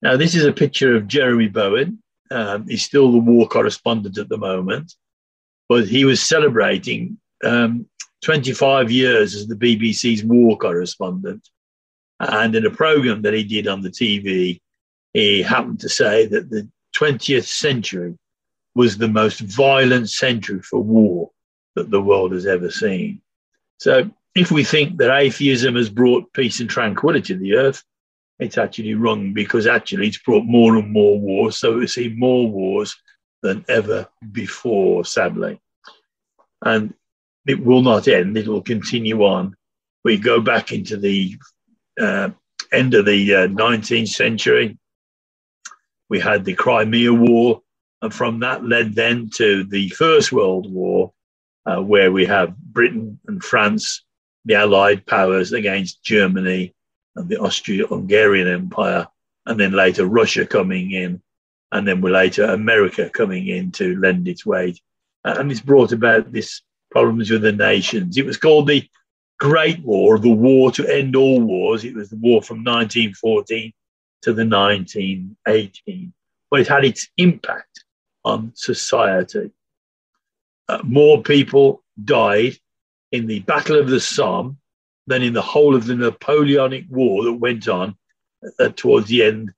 Now, 0.00 0.16
this 0.16 0.34
is 0.34 0.44
a 0.44 0.52
picture 0.52 0.96
of 0.96 1.06
Jeremy 1.06 1.48
Bowen. 1.48 2.02
Um, 2.30 2.66
he's 2.66 2.82
still 2.84 3.12
the 3.12 3.18
war 3.18 3.46
correspondent 3.46 4.18
at 4.18 4.28
the 4.28 4.38
moment, 4.38 4.94
but 5.68 5.86
he 5.86 6.04
was 6.04 6.20
celebrating 6.20 7.18
um, 7.44 7.86
25 8.22 8.90
years 8.90 9.34
as 9.34 9.46
the 9.46 9.54
BBC's 9.54 10.24
war 10.24 10.56
correspondent. 10.56 11.48
And 12.22 12.54
in 12.54 12.64
a 12.64 12.70
program 12.70 13.22
that 13.22 13.34
he 13.34 13.42
did 13.42 13.66
on 13.66 13.82
the 13.82 13.90
TV, 13.90 14.60
he 15.12 15.42
happened 15.42 15.80
to 15.80 15.88
say 15.88 16.26
that 16.26 16.50
the 16.50 16.68
20th 16.96 17.46
century 17.46 18.16
was 18.74 18.96
the 18.96 19.08
most 19.08 19.40
violent 19.40 20.08
century 20.08 20.62
for 20.62 20.80
war 20.80 21.30
that 21.74 21.90
the 21.90 22.00
world 22.00 22.32
has 22.32 22.46
ever 22.46 22.70
seen. 22.70 23.20
So, 23.78 24.08
if 24.34 24.50
we 24.50 24.64
think 24.64 24.96
that 24.96 25.14
atheism 25.14 25.74
has 25.74 25.90
brought 25.90 26.32
peace 26.32 26.60
and 26.60 26.70
tranquility 26.70 27.34
to 27.34 27.38
the 27.38 27.56
earth, 27.56 27.82
it's 28.38 28.56
actually 28.56 28.94
wrong 28.94 29.34
because 29.34 29.66
actually 29.66 30.06
it's 30.06 30.18
brought 30.18 30.44
more 30.44 30.76
and 30.76 30.90
more 30.90 31.18
wars. 31.18 31.58
So 31.58 31.78
we 31.78 31.86
see 31.86 32.08
more 32.16 32.48
wars 32.48 32.96
than 33.42 33.64
ever 33.68 34.08
before, 34.30 35.04
sadly. 35.04 35.60
And 36.64 36.94
it 37.46 37.62
will 37.62 37.82
not 37.82 38.08
end, 38.08 38.36
it 38.38 38.48
will 38.48 38.62
continue 38.62 39.22
on. 39.24 39.54
We 40.04 40.16
go 40.16 40.40
back 40.40 40.72
into 40.72 40.96
the 40.96 41.36
uh, 42.00 42.30
end 42.72 42.94
of 42.94 43.06
the 43.06 43.34
uh, 43.34 43.46
19th 43.48 44.08
century. 44.08 44.78
We 46.08 46.20
had 46.20 46.44
the 46.44 46.54
Crimea 46.54 47.12
War, 47.12 47.62
and 48.00 48.12
from 48.12 48.40
that 48.40 48.64
led 48.64 48.94
then 48.94 49.30
to 49.34 49.64
the 49.64 49.88
First 49.90 50.32
World 50.32 50.70
War, 50.70 51.12
uh, 51.66 51.80
where 51.80 52.12
we 52.12 52.26
have 52.26 52.56
Britain 52.56 53.18
and 53.26 53.42
France, 53.42 54.04
the 54.44 54.54
Allied 54.54 55.06
powers 55.06 55.52
against 55.52 56.02
Germany 56.02 56.74
and 57.16 57.28
the 57.28 57.38
Austro-Hungarian 57.38 58.48
Empire, 58.48 59.06
and 59.46 59.58
then 59.58 59.72
later 59.72 60.06
Russia 60.06 60.46
coming 60.46 60.92
in, 60.92 61.22
and 61.70 61.86
then 61.86 62.00
later 62.00 62.44
America 62.44 63.08
coming 63.10 63.48
in 63.48 63.70
to 63.72 63.98
lend 64.00 64.28
its 64.28 64.44
weight, 64.44 64.80
and 65.24 65.50
it's 65.50 65.60
brought 65.60 65.92
about 65.92 66.32
this 66.32 66.62
problems 66.90 67.30
with 67.30 67.42
the 67.42 67.52
nations. 67.52 68.18
It 68.18 68.26
was 68.26 68.36
called 68.36 68.68
the 68.68 68.86
Great 69.42 69.80
War, 69.80 70.20
the 70.20 70.30
war 70.30 70.70
to 70.70 70.86
end 70.86 71.16
all 71.16 71.40
wars. 71.40 71.84
It 71.84 71.96
was 71.96 72.10
the 72.10 72.16
war 72.16 72.42
from 72.42 72.58
1914 72.58 73.72
to 74.22 74.32
the 74.32 74.46
1918, 74.46 76.12
but 76.48 76.60
it 76.60 76.68
had 76.68 76.84
its 76.84 77.08
impact 77.16 77.84
on 78.24 78.52
society. 78.54 79.50
Uh, 80.68 80.78
more 80.84 81.24
people 81.24 81.82
died 82.04 82.56
in 83.10 83.26
the 83.26 83.40
Battle 83.40 83.80
of 83.80 83.88
the 83.88 83.98
Somme 83.98 84.58
than 85.08 85.24
in 85.24 85.32
the 85.32 85.42
whole 85.42 85.74
of 85.74 85.86
the 85.86 85.96
Napoleonic 85.96 86.84
War 86.88 87.24
that 87.24 87.32
went 87.32 87.66
on 87.66 87.96
uh, 88.60 88.68
towards 88.76 89.08
the 89.08 89.24
end 89.24 89.50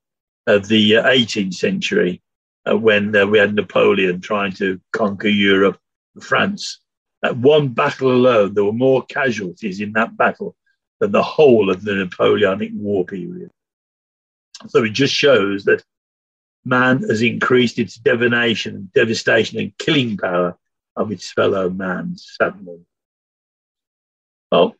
of 0.46 0.66
the 0.66 0.96
uh, 0.96 1.04
18th 1.10 1.52
century 1.52 2.22
uh, 2.66 2.74
when 2.74 3.14
uh, 3.14 3.26
we 3.26 3.38
had 3.38 3.54
Napoleon 3.54 4.22
trying 4.22 4.52
to 4.52 4.80
conquer 4.92 5.28
Europe, 5.28 5.78
France. 6.22 6.80
At 7.24 7.38
one 7.38 7.68
battle 7.68 8.12
alone, 8.12 8.52
there 8.52 8.64
were 8.64 8.72
more 8.72 9.02
casualties 9.06 9.80
in 9.80 9.92
that 9.94 10.14
battle 10.14 10.54
than 11.00 11.10
the 11.10 11.22
whole 11.22 11.70
of 11.70 11.82
the 11.82 11.94
Napoleonic 11.94 12.70
War 12.74 13.06
period. 13.06 13.50
So 14.68 14.84
it 14.84 14.90
just 14.90 15.14
shows 15.14 15.64
that 15.64 15.82
man 16.66 17.02
has 17.08 17.22
increased 17.22 17.78
its 17.78 17.96
divination, 17.96 18.90
devastation, 18.94 19.58
and 19.58 19.76
killing 19.78 20.18
power 20.18 20.58
of 20.96 21.10
its 21.10 21.32
fellow 21.32 21.70
man, 21.70 22.14
sadly. 22.18 22.80
Well, 24.52 24.76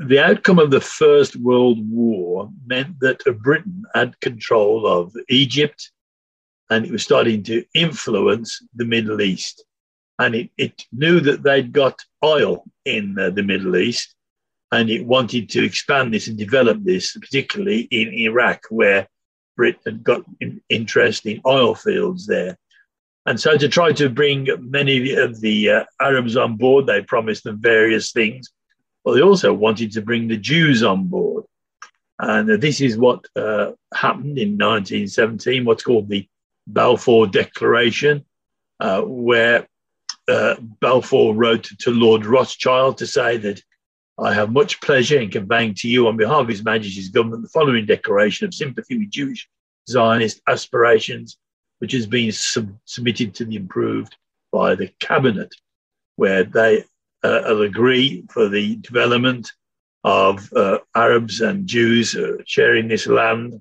the 0.00 0.18
outcome 0.18 0.58
of 0.58 0.72
the 0.72 0.80
First 0.80 1.36
World 1.36 1.78
War 1.88 2.50
meant 2.66 2.98
that 3.00 3.22
Britain 3.40 3.84
had 3.94 4.20
control 4.20 4.84
of 4.84 5.14
Egypt 5.28 5.92
and 6.70 6.84
it 6.84 6.90
was 6.90 7.04
starting 7.04 7.44
to 7.44 7.64
influence 7.72 8.60
the 8.74 8.84
Middle 8.84 9.20
East. 9.20 9.64
And 10.18 10.34
it, 10.34 10.50
it 10.56 10.84
knew 10.92 11.20
that 11.20 11.42
they'd 11.42 11.72
got 11.72 11.98
oil 12.22 12.64
in 12.84 13.18
uh, 13.18 13.30
the 13.30 13.42
Middle 13.42 13.76
East 13.76 14.14
and 14.74 14.90
it 14.90 15.06
wanted 15.06 15.48
to 15.50 15.64
expand 15.64 16.12
this 16.12 16.26
and 16.26 16.36
develop 16.36 16.82
this, 16.82 17.16
particularly 17.16 17.82
in 17.92 18.12
Iraq, 18.12 18.64
where 18.70 19.06
Britain 19.56 19.80
had 19.84 20.04
got 20.04 20.24
in, 20.40 20.60
interest 20.68 21.26
in 21.26 21.40
oil 21.46 21.76
fields 21.76 22.26
there. 22.26 22.58
And 23.26 23.38
so, 23.40 23.56
to 23.56 23.68
try 23.68 23.92
to 23.92 24.08
bring 24.08 24.48
many 24.58 25.14
of 25.14 25.40
the 25.40 25.70
uh, 25.70 25.84
Arabs 26.00 26.36
on 26.36 26.56
board, 26.56 26.86
they 26.86 27.02
promised 27.02 27.44
them 27.44 27.60
various 27.60 28.10
things. 28.10 28.50
Well, 29.04 29.14
they 29.14 29.22
also 29.22 29.52
wanted 29.52 29.92
to 29.92 30.02
bring 30.02 30.28
the 30.28 30.36
Jews 30.36 30.82
on 30.82 31.06
board. 31.06 31.44
And 32.18 32.50
uh, 32.50 32.56
this 32.56 32.80
is 32.80 32.98
what 32.98 33.24
uh, 33.36 33.72
happened 33.94 34.38
in 34.38 34.58
1917, 34.58 35.64
what's 35.64 35.84
called 35.84 36.08
the 36.08 36.28
Balfour 36.66 37.28
Declaration, 37.28 38.24
uh, 38.80 39.02
where 39.02 39.68
Balfour 40.26 41.34
wrote 41.34 41.64
to 41.80 41.90
Lord 41.90 42.26
Rothschild 42.26 42.98
to 42.98 43.06
say 43.06 43.36
that 43.38 43.62
I 44.18 44.32
have 44.32 44.52
much 44.52 44.80
pleasure 44.80 45.18
in 45.18 45.30
conveying 45.30 45.74
to 45.74 45.88
you 45.88 46.06
on 46.06 46.16
behalf 46.16 46.42
of 46.42 46.48
His 46.48 46.64
Majesty's 46.64 47.08
government 47.08 47.42
the 47.42 47.48
following 47.48 47.84
declaration 47.84 48.46
of 48.46 48.54
sympathy 48.54 48.98
with 48.98 49.10
Jewish 49.10 49.48
Zionist 49.88 50.40
aspirations, 50.46 51.36
which 51.78 51.92
has 51.92 52.06
been 52.06 52.30
sub- 52.30 52.78
submitted 52.84 53.34
to 53.34 53.44
the 53.44 53.56
improved 53.56 54.16
by 54.52 54.74
the 54.76 54.88
cabinet, 55.00 55.52
where 56.16 56.44
they 56.44 56.84
uh, 57.24 57.56
agree 57.60 58.24
for 58.30 58.48
the 58.48 58.76
development 58.76 59.50
of 60.04 60.52
uh, 60.52 60.78
Arabs 60.94 61.40
and 61.40 61.66
Jews 61.66 62.14
uh, 62.14 62.36
sharing 62.46 62.86
this 62.86 63.06
land 63.06 63.60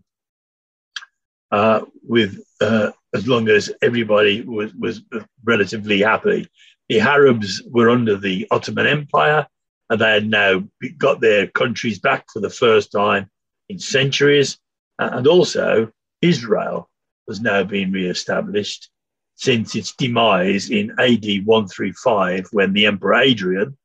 uh, 1.52 1.82
with 2.08 2.44
uh, 2.62 2.92
as 3.14 3.28
long 3.28 3.48
as 3.50 3.72
everybody 3.82 4.42
was, 4.42 4.74
was 4.74 5.02
relatively 5.44 6.02
happy. 6.02 6.48
The 6.90 7.00
Arabs 7.00 7.62
were 7.70 7.90
under 7.90 8.18
the 8.18 8.48
Ottoman 8.52 8.88
Empire 8.88 9.48
and 9.90 10.02
they 10.02 10.12
had 10.12 10.28
now 10.28 10.64
got 10.98 11.22
their 11.22 11.48
countries 11.48 12.00
back 12.00 12.26
for 12.32 12.40
the 12.40 12.50
first 12.50 12.92
time 12.92 13.30
in 13.70 13.78
centuries. 13.78 14.58
And 14.98 15.28
also, 15.28 15.92
Israel 16.22 16.90
was 17.28 17.42
now 17.42 17.64
being 17.64 17.92
re-established 17.92 18.90
since 19.36 19.76
its 19.76 19.94
demise 19.96 20.70
in 20.70 20.92
AD 21.00 21.46
135, 21.46 22.48
when 22.52 22.74
the 22.74 22.86
Emperor 22.86 23.16
Hadrian 23.16 23.78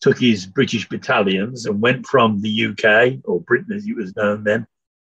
took 0.00 0.18
his 0.18 0.46
British 0.46 0.88
battalions 0.88 1.66
and 1.66 1.80
went 1.80 2.06
from 2.06 2.40
the 2.40 2.66
UK, 2.66 3.20
or 3.24 3.40
Britain 3.40 3.76
as 3.76 3.86
it 3.86 3.96
was 3.96 4.14
known 4.16 4.44
then, 4.44 4.66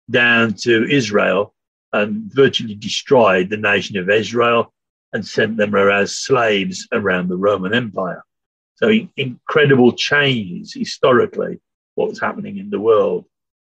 down 0.09 0.53
to 0.53 0.85
Israel 0.89 1.54
and 1.95 2.31
virtually 2.33 2.75
destroyed 2.75 3.49
the 3.49 3.57
nation 3.57 3.97
of 3.97 4.09
Israel 4.09 4.73
and 5.13 5.25
sent 5.25 5.55
them 5.55 5.73
as 5.75 6.17
slaves 6.17 6.87
around 6.91 7.29
the 7.29 7.37
Roman 7.37 7.73
Empire. 7.73 8.21
So 8.75 8.91
incredible 9.15 9.93
changes 9.93 10.73
historically, 10.73 11.61
what's 11.95 12.19
happening 12.19 12.57
in 12.57 12.69
the 12.69 12.79
world. 12.79 13.25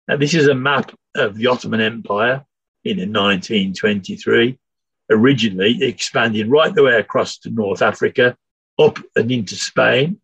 Now, 0.08 0.18
this 0.18 0.36
is 0.36 0.48
a 0.48 0.54
map 0.54 0.94
of 1.16 1.36
the 1.36 1.48
Ottoman 1.48 1.82
Empire 1.82 2.46
in 2.84 2.98
1923. 2.98 4.60
Originally, 5.10 5.72
it 5.72 5.90
expanded 5.90 6.48
right 6.48 6.74
the 6.74 6.84
way 6.84 6.98
across 6.98 7.40
to 7.40 7.50
North 7.50 7.82
Africa, 7.82 8.38
up 8.78 9.00
and 9.16 9.32
into 9.32 9.56
Spain. 9.56 10.22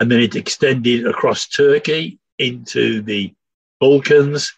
And 0.00 0.10
then 0.10 0.20
it 0.20 0.36
extended 0.36 1.06
across 1.06 1.48
Turkey 1.48 2.18
into 2.38 3.00
the 3.00 3.34
Balkans 3.80 4.52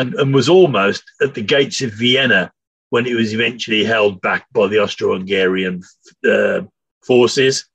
and, 0.00 0.14
and 0.14 0.34
was 0.34 0.48
almost 0.48 1.04
at 1.20 1.34
the 1.34 1.42
gates 1.42 1.82
of 1.82 1.92
Vienna 1.92 2.50
when 2.88 3.06
it 3.06 3.14
was 3.14 3.34
eventually 3.34 3.84
held 3.84 4.20
back 4.20 4.46
by 4.52 4.66
the 4.66 4.78
Austro 4.78 5.12
Hungarian 5.12 5.82
uh, 6.28 6.62
forces. 7.02 7.66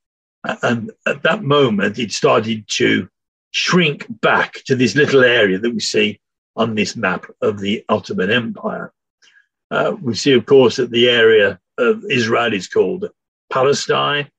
And 0.62 0.92
at 1.08 1.24
that 1.24 1.44
moment, 1.44 2.00
it 2.00 2.12
started 2.12 2.68
to 2.80 3.08
shrink 3.52 4.06
back 4.22 4.56
to 4.66 4.76
this 4.76 4.96
little 4.96 5.24
area 5.24 5.60
that 5.60 5.72
we 5.72 5.80
see 5.80 6.20
on 6.56 6.76
this 6.76 6.96
map 6.96 7.26
of 7.42 7.60
the 7.60 7.86
Ottoman 7.90 8.32
Empire. 8.32 8.92
Uh, 9.72 9.96
we 10.02 10.16
see, 10.16 10.34
of 10.34 10.46
course, 10.46 10.76
that 10.78 10.92
the 10.92 11.10
area 11.10 11.60
of 11.78 12.04
Israel 12.10 12.54
is 12.54 12.68
called 12.68 13.10
Palestine. 13.52 14.30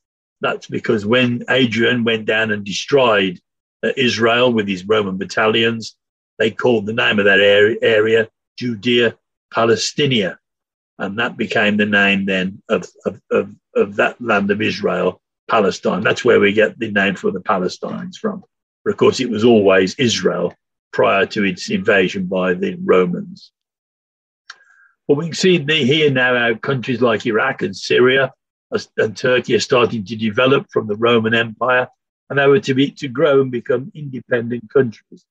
That's 0.41 0.67
because 0.67 1.07
when 1.07 1.45
Hadrian 1.49 2.05
went 2.05 2.27
down 2.27 2.51
and 2.51 2.65
destroyed 2.65 3.41
uh, 3.83 3.91
Israel 3.97 4.53
with 4.53 4.69
his 4.69 4.87
Roman 4.87 5.17
battalions, 5.17 5.97
they 6.39 6.51
called 6.51 6.87
the 6.87 6.93
name 6.93 7.19
of 7.19 7.25
that 7.25 7.41
area, 7.41 8.29
Judea 8.59 9.17
Palestinia. 9.53 10.39
And 10.99 11.19
that 11.19 11.37
became 11.37 11.77
the 11.77 11.87
name 11.87 12.25
then 12.25 12.63
of, 12.69 12.87
of, 13.05 13.21
of, 13.31 13.55
of 13.75 13.97
that 13.97 14.21
land 14.21 14.51
of 14.51 14.63
Israel 14.63 15.21
Palestine. 15.49 16.03
That's 16.03 16.25
where 16.25 16.41
we 16.41 16.53
get 16.53 16.79
the 16.79 16.91
name 16.91 17.15
for 17.15 17.31
the 17.31 17.41
Palestines 17.41 18.17
from. 18.17 18.43
But 18.85 18.93
of 18.93 18.97
course, 18.97 19.21
it 19.21 19.31
was 19.31 19.45
always 19.45 19.95
Israel 19.97 20.55
prior 20.93 21.27
to 21.27 21.45
its 21.45 21.71
invasion 21.71 22.27
by 22.27 22.55
the 22.55 22.77
Romans. 22.83 23.53
But 25.07 25.19
we 25.19 25.27
can 25.27 25.35
see 25.35 25.59
here 25.59 26.11
now 26.11 26.37
how 26.37 26.55
countries 26.55 27.01
like 27.01 27.27
Iraq 27.27 27.63
and 27.63 27.77
Syria 27.77 28.33
and 28.97 29.17
Turkey 29.17 29.55
are 29.55 29.61
starting 29.61 30.05
to 30.05 30.17
develop 30.17 30.67
from 30.73 30.89
the 30.89 30.97
Roman 30.97 31.35
Empire, 31.35 31.89
and 32.29 32.39
they 32.39 32.47
were 32.47 32.61
to 32.61 32.75
be 32.75 32.91
to 32.93 33.09
grow 33.09 33.41
and 33.41 33.51
become 33.51 33.93
independent 33.95 34.69
countries. 34.73 35.25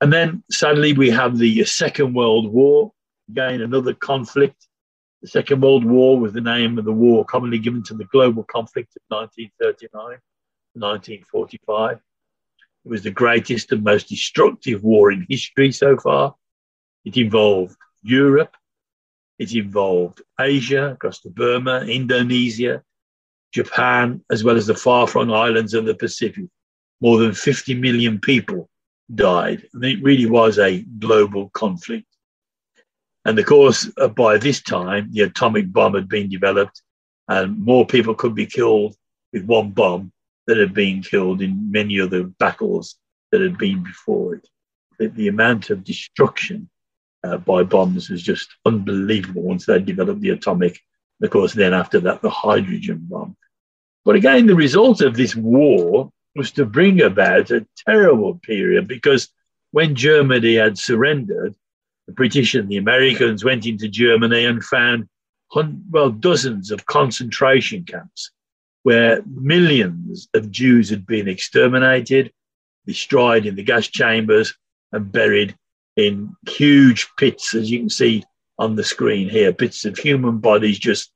And 0.00 0.12
then 0.12 0.42
suddenly 0.50 0.92
we 0.92 1.10
have 1.10 1.38
the 1.38 1.64
Second 1.64 2.14
World 2.14 2.52
War, 2.52 2.92
again 3.28 3.62
another 3.62 3.94
conflict 3.94 4.68
the 5.24 5.30
Second 5.30 5.62
World 5.62 5.86
War 5.86 6.20
was 6.20 6.34
the 6.34 6.42
name 6.42 6.76
of 6.76 6.84
the 6.84 6.92
war 6.92 7.24
commonly 7.24 7.58
given 7.58 7.82
to 7.84 7.94
the 7.94 8.04
global 8.04 8.44
conflict 8.44 8.94
of 8.94 9.02
1939. 9.08 10.18
1945. 10.74 11.96
It 11.96 12.00
was 12.84 13.02
the 13.04 13.10
greatest 13.10 13.72
and 13.72 13.82
most 13.82 14.10
destructive 14.10 14.82
war 14.82 15.10
in 15.10 15.24
history 15.26 15.72
so 15.72 15.96
far. 15.96 16.34
It 17.06 17.16
involved 17.16 17.74
Europe, 18.02 18.54
it 19.38 19.54
involved 19.54 20.20
Asia, 20.38 20.90
across 20.90 21.20
to 21.20 21.30
Burma, 21.30 21.86
Indonesia, 21.86 22.82
Japan, 23.50 24.22
as 24.30 24.44
well 24.44 24.56
as 24.58 24.66
the 24.66 24.74
far 24.74 25.06
flung 25.06 25.30
islands 25.30 25.72
of 25.72 25.86
the 25.86 25.94
Pacific. 25.94 26.44
More 27.00 27.16
than 27.16 27.32
50 27.32 27.72
million 27.76 28.20
people 28.20 28.68
died. 29.12 29.66
It 29.74 30.02
really 30.02 30.26
was 30.26 30.58
a 30.58 30.82
global 30.98 31.50
conflict. 31.50 32.06
And 33.24 33.38
of 33.38 33.46
course, 33.46 33.90
uh, 33.98 34.08
by 34.08 34.38
this 34.38 34.62
time, 34.62 35.10
the 35.12 35.22
atomic 35.22 35.72
bomb 35.72 35.94
had 35.94 36.08
been 36.08 36.28
developed, 36.28 36.82
and 37.28 37.58
more 37.58 37.86
people 37.86 38.14
could 38.14 38.34
be 38.34 38.46
killed 38.46 38.94
with 39.32 39.44
one 39.44 39.70
bomb 39.70 40.12
than 40.46 40.58
had 40.58 40.74
been 40.74 41.02
killed 41.02 41.40
in 41.40 41.70
many 41.70 42.00
other 42.00 42.24
battles 42.24 42.96
that 43.32 43.40
had 43.40 43.56
been 43.56 43.82
before 43.82 44.36
it. 44.36 44.48
The, 44.98 45.08
the 45.08 45.28
amount 45.28 45.70
of 45.70 45.84
destruction 45.84 46.68
uh, 47.24 47.38
by 47.38 47.62
bombs 47.62 48.10
was 48.10 48.22
just 48.22 48.48
unbelievable 48.66 49.42
once 49.42 49.66
they 49.66 49.78
developed 49.80 50.20
the 50.20 50.30
atomic. 50.30 50.78
Of 51.22 51.30
course, 51.30 51.54
then 51.54 51.72
after 51.72 52.00
that, 52.00 52.20
the 52.20 52.30
hydrogen 52.30 53.06
bomb. 53.08 53.36
But 54.04 54.16
again, 54.16 54.46
the 54.46 54.54
result 54.54 55.00
of 55.00 55.16
this 55.16 55.34
war 55.34 56.12
was 56.34 56.50
to 56.52 56.64
bring 56.64 57.00
about 57.00 57.50
a 57.50 57.66
terrible 57.86 58.36
period 58.36 58.88
because 58.88 59.28
when 59.70 59.94
Germany 59.94 60.54
had 60.54 60.78
surrendered, 60.78 61.54
the 62.06 62.12
British 62.12 62.54
and 62.54 62.68
the 62.68 62.76
Americans 62.76 63.44
went 63.44 63.66
into 63.66 63.88
Germany 63.88 64.44
and 64.44 64.64
found, 64.64 65.08
well, 65.90 66.10
dozens 66.10 66.70
of 66.70 66.86
concentration 66.86 67.84
camps 67.84 68.30
where 68.82 69.22
millions 69.26 70.28
of 70.34 70.50
Jews 70.50 70.90
had 70.90 71.06
been 71.06 71.26
exterminated, 71.26 72.32
destroyed 72.86 73.46
in 73.46 73.56
the 73.56 73.62
gas 73.62 73.88
chambers, 73.88 74.54
and 74.92 75.10
buried 75.10 75.56
in 75.96 76.36
huge 76.48 77.08
pits, 77.16 77.54
as 77.54 77.70
you 77.70 77.78
can 77.80 77.90
see 77.90 78.22
on 78.58 78.76
the 78.76 78.84
screen 78.84 79.28
here, 79.28 79.52
pits 79.52 79.84
of 79.84 79.96
human 79.96 80.38
bodies 80.38 80.78
just 80.78 81.10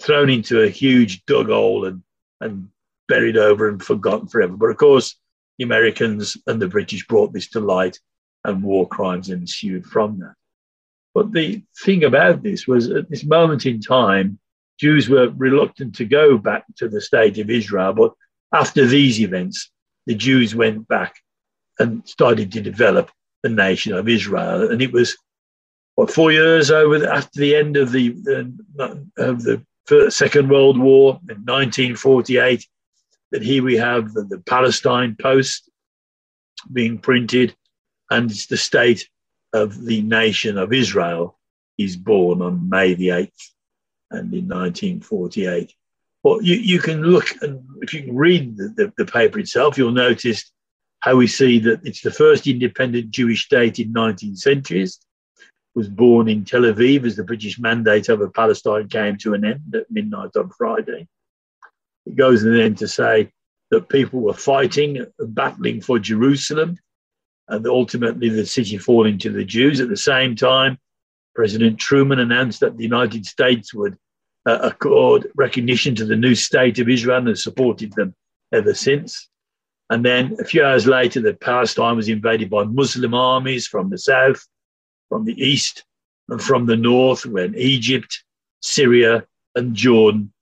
thrown 0.00 0.30
into 0.30 0.62
a 0.62 0.68
huge 0.68 1.24
dug 1.26 1.48
hole 1.48 1.84
and, 1.86 2.02
and 2.40 2.68
buried 3.08 3.36
over 3.36 3.68
and 3.68 3.82
forgotten 3.82 4.28
forever. 4.28 4.56
But 4.56 4.70
of 4.70 4.76
course, 4.76 5.16
the 5.58 5.64
Americans 5.64 6.36
and 6.46 6.60
the 6.60 6.68
British 6.68 7.06
brought 7.06 7.32
this 7.32 7.48
to 7.50 7.60
light 7.60 7.98
and 8.44 8.62
war 8.62 8.88
crimes 8.88 9.30
ensued 9.30 9.86
from 9.86 10.18
that. 10.20 10.34
But 11.14 11.32
the 11.32 11.62
thing 11.84 12.04
about 12.04 12.42
this 12.42 12.66
was 12.66 12.90
at 12.90 13.08
this 13.08 13.24
moment 13.24 13.66
in 13.66 13.80
time, 13.80 14.38
Jews 14.78 15.08
were 15.08 15.30
reluctant 15.30 15.94
to 15.96 16.04
go 16.04 16.36
back 16.36 16.64
to 16.76 16.88
the 16.88 17.00
state 17.00 17.38
of 17.38 17.50
Israel. 17.50 17.92
But 17.92 18.12
after 18.52 18.84
these 18.84 19.20
events, 19.20 19.70
the 20.06 20.14
Jews 20.14 20.54
went 20.54 20.88
back 20.88 21.14
and 21.78 22.06
started 22.08 22.50
to 22.52 22.60
develop 22.60 23.10
the 23.42 23.48
nation 23.48 23.92
of 23.92 24.08
Israel. 24.08 24.70
And 24.70 24.82
it 24.82 24.92
was 24.92 25.16
what 25.94 26.10
four 26.10 26.32
years 26.32 26.70
over 26.70 26.98
the, 26.98 27.12
after 27.12 27.40
the 27.40 27.54
end 27.54 27.76
of 27.76 27.92
the, 27.92 28.10
the 28.10 29.06
of 29.16 29.42
the 29.44 30.10
Second 30.10 30.50
World 30.50 30.78
War 30.78 31.20
in 31.28 31.36
1948 31.44 32.66
that 33.34 33.42
here 33.42 33.64
we 33.64 33.76
have 33.76 34.12
the, 34.12 34.22
the 34.22 34.38
Palestine 34.38 35.16
Post 35.20 35.68
being 36.72 36.98
printed, 36.98 37.52
and 38.08 38.30
it's 38.30 38.46
the 38.46 38.56
state 38.56 39.08
of 39.52 39.84
the 39.84 40.02
nation 40.02 40.56
of 40.56 40.72
Israel 40.72 41.36
is 41.76 41.96
born 41.96 42.40
on 42.42 42.68
May 42.68 42.94
the 42.94 43.08
8th 43.08 43.50
and 44.12 44.32
in 44.32 44.46
1948. 44.46 45.74
Well, 46.22 46.42
you, 46.42 46.54
you 46.54 46.78
can 46.78 47.02
look, 47.02 47.26
and 47.42 47.60
if 47.82 47.92
you 47.92 48.04
can 48.04 48.14
read 48.14 48.56
the, 48.56 48.68
the, 48.68 48.92
the 48.98 49.04
paper 49.04 49.40
itself, 49.40 49.76
you'll 49.76 49.90
notice 49.90 50.52
how 51.00 51.16
we 51.16 51.26
see 51.26 51.58
that 51.58 51.80
it's 51.82 52.02
the 52.02 52.12
first 52.12 52.46
independent 52.46 53.10
Jewish 53.10 53.46
state 53.46 53.80
in 53.80 53.90
19 53.90 54.36
centuries, 54.36 55.00
was 55.74 55.88
born 55.88 56.28
in 56.28 56.44
Tel 56.44 56.62
Aviv 56.62 57.04
as 57.04 57.16
the 57.16 57.24
British 57.24 57.58
mandate 57.58 58.08
over 58.08 58.30
Palestine 58.30 58.86
came 58.86 59.16
to 59.18 59.34
an 59.34 59.44
end 59.44 59.74
at 59.74 59.90
midnight 59.90 60.36
on 60.36 60.50
Friday. 60.50 61.08
It 62.06 62.16
goes 62.16 62.42
then 62.42 62.74
to 62.76 62.88
say 62.88 63.32
that 63.70 63.88
people 63.88 64.20
were 64.20 64.34
fighting, 64.34 65.06
battling 65.18 65.80
for 65.80 65.98
Jerusalem, 65.98 66.78
and 67.48 67.66
ultimately 67.66 68.28
the 68.28 68.46
city 68.46 68.78
falling 68.78 69.18
to 69.18 69.30
the 69.30 69.44
Jews. 69.44 69.80
At 69.80 69.88
the 69.88 69.96
same 69.96 70.36
time, 70.36 70.78
President 71.34 71.78
Truman 71.78 72.20
announced 72.20 72.60
that 72.60 72.76
the 72.76 72.84
United 72.84 73.26
States 73.26 73.74
would 73.74 73.96
uh, 74.46 74.58
accord 74.62 75.30
recognition 75.34 75.94
to 75.96 76.04
the 76.04 76.16
new 76.16 76.34
state 76.34 76.78
of 76.78 76.88
Israel 76.88 77.18
and 77.18 77.28
has 77.28 77.42
supported 77.42 77.92
them 77.94 78.14
ever 78.52 78.74
since. 78.74 79.28
And 79.90 80.04
then 80.04 80.36
a 80.40 80.44
few 80.44 80.64
hours 80.64 80.86
later, 80.86 81.20
the 81.20 81.34
Palestine 81.34 81.96
was 81.96 82.08
invaded 82.08 82.50
by 82.50 82.64
Muslim 82.64 83.14
armies 83.14 83.66
from 83.66 83.90
the 83.90 83.98
south, 83.98 84.46
from 85.08 85.24
the 85.24 85.40
east, 85.42 85.84
and 86.28 86.40
from 86.40 86.66
the 86.66 86.76
north, 86.76 87.26
when 87.26 87.54
Egypt, 87.54 88.24
Syria, 88.60 89.26
and 89.54 89.74
Jordan 89.74 90.32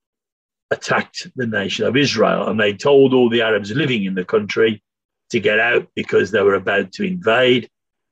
attacked 0.73 1.31
the 1.37 1.47
nation 1.47 1.87
of 1.87 1.97
Israel. 1.97 2.49
And 2.49 2.59
they 2.59 2.73
told 2.73 3.13
all 3.13 3.29
the 3.29 3.43
Arabs 3.43 3.71
living 3.73 4.05
in 4.05 4.15
the 4.15 4.25
country 4.25 4.83
to 5.31 5.41
get 5.41 5.61
out 5.61 5.87
because 5.95 6.31
they 6.31 6.43
were 6.43 6.55
about 6.55 6.93
to 6.93 7.05
invade. 7.05 7.69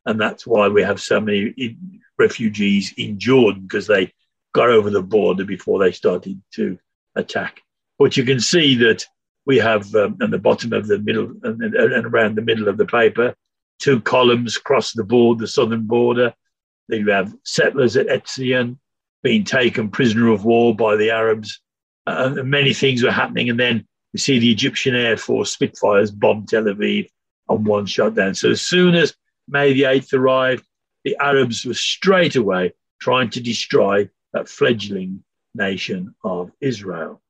And 0.07 0.21
that's 0.21 0.47
why 0.47 0.69
we 0.69 0.83
have 0.83 1.01
so 1.01 1.21
many 1.21 1.77
refugees 2.19 2.93
in 2.97 3.19
Jordan 3.19 3.63
because 3.63 3.87
they 3.87 4.13
got 4.53 4.69
over 4.69 4.91
the 4.91 5.03
border 5.03 5.45
before 5.45 5.79
they 5.79 5.93
started 5.93 6.41
to 6.55 6.79
attack. 7.17 7.63
But 7.99 8.17
you 8.17 8.25
can 8.25 8.41
see 8.41 8.75
that 8.77 9.05
we 9.47 9.59
have 9.59 9.95
um, 9.95 10.17
the 10.19 10.39
bottom 10.39 10.73
of 10.73 10.87
the 10.87 10.99
middle 10.99 11.33
and, 11.43 11.63
and, 11.63 12.07
around 12.07 12.37
the 12.37 12.43
middle 12.43 12.69
of 12.69 12.77
the 12.77 12.87
paper 12.87 13.35
two 13.79 14.01
columns 14.01 14.57
across 14.57 14.93
the 14.93 15.05
border, 15.05 15.41
the 15.41 15.49
southern 15.49 15.87
border. 15.87 16.35
You 16.89 17.09
have 17.11 17.35
settlers 17.45 17.97
at 17.97 18.09
Etzion 18.09 18.77
being 19.23 19.45
taken 19.45 19.91
prisoner 19.91 20.29
of 20.29 20.45
war 20.45 20.75
by 20.75 20.97
the 20.97 21.11
Arabs. 21.11 21.61
And 22.11 22.51
many 22.51 22.75
things 22.75 23.03
were 23.03 23.11
happening. 23.11 23.51
And 23.51 23.59
then 23.59 23.87
we 24.13 24.19
see 24.19 24.39
the 24.39 24.51
Egyptian 24.51 24.95
Air 24.95 25.17
Force 25.17 25.53
Spitfires 25.53 26.11
bomb 26.11 26.47
Tel 26.47 26.65
Aviv 26.65 27.09
on 27.49 27.65
one 27.65 27.87
shot 27.87 28.15
down. 28.15 28.35
So 28.35 28.51
as 28.51 28.63
soon 28.63 28.95
as 28.95 29.15
May 29.49 29.73
the 29.73 29.83
8th 29.83 30.15
arrived, 30.15 30.65
the 31.05 31.17
Arabs 31.21 31.65
were 31.65 31.75
straight 31.75 32.37
away 32.37 32.73
trying 33.01 33.31
to 33.31 33.41
destroy 33.41 34.09
that 34.33 34.49
fledgling 34.49 35.25
nation 35.55 36.15
of 36.23 36.53
Israel. 36.61 37.21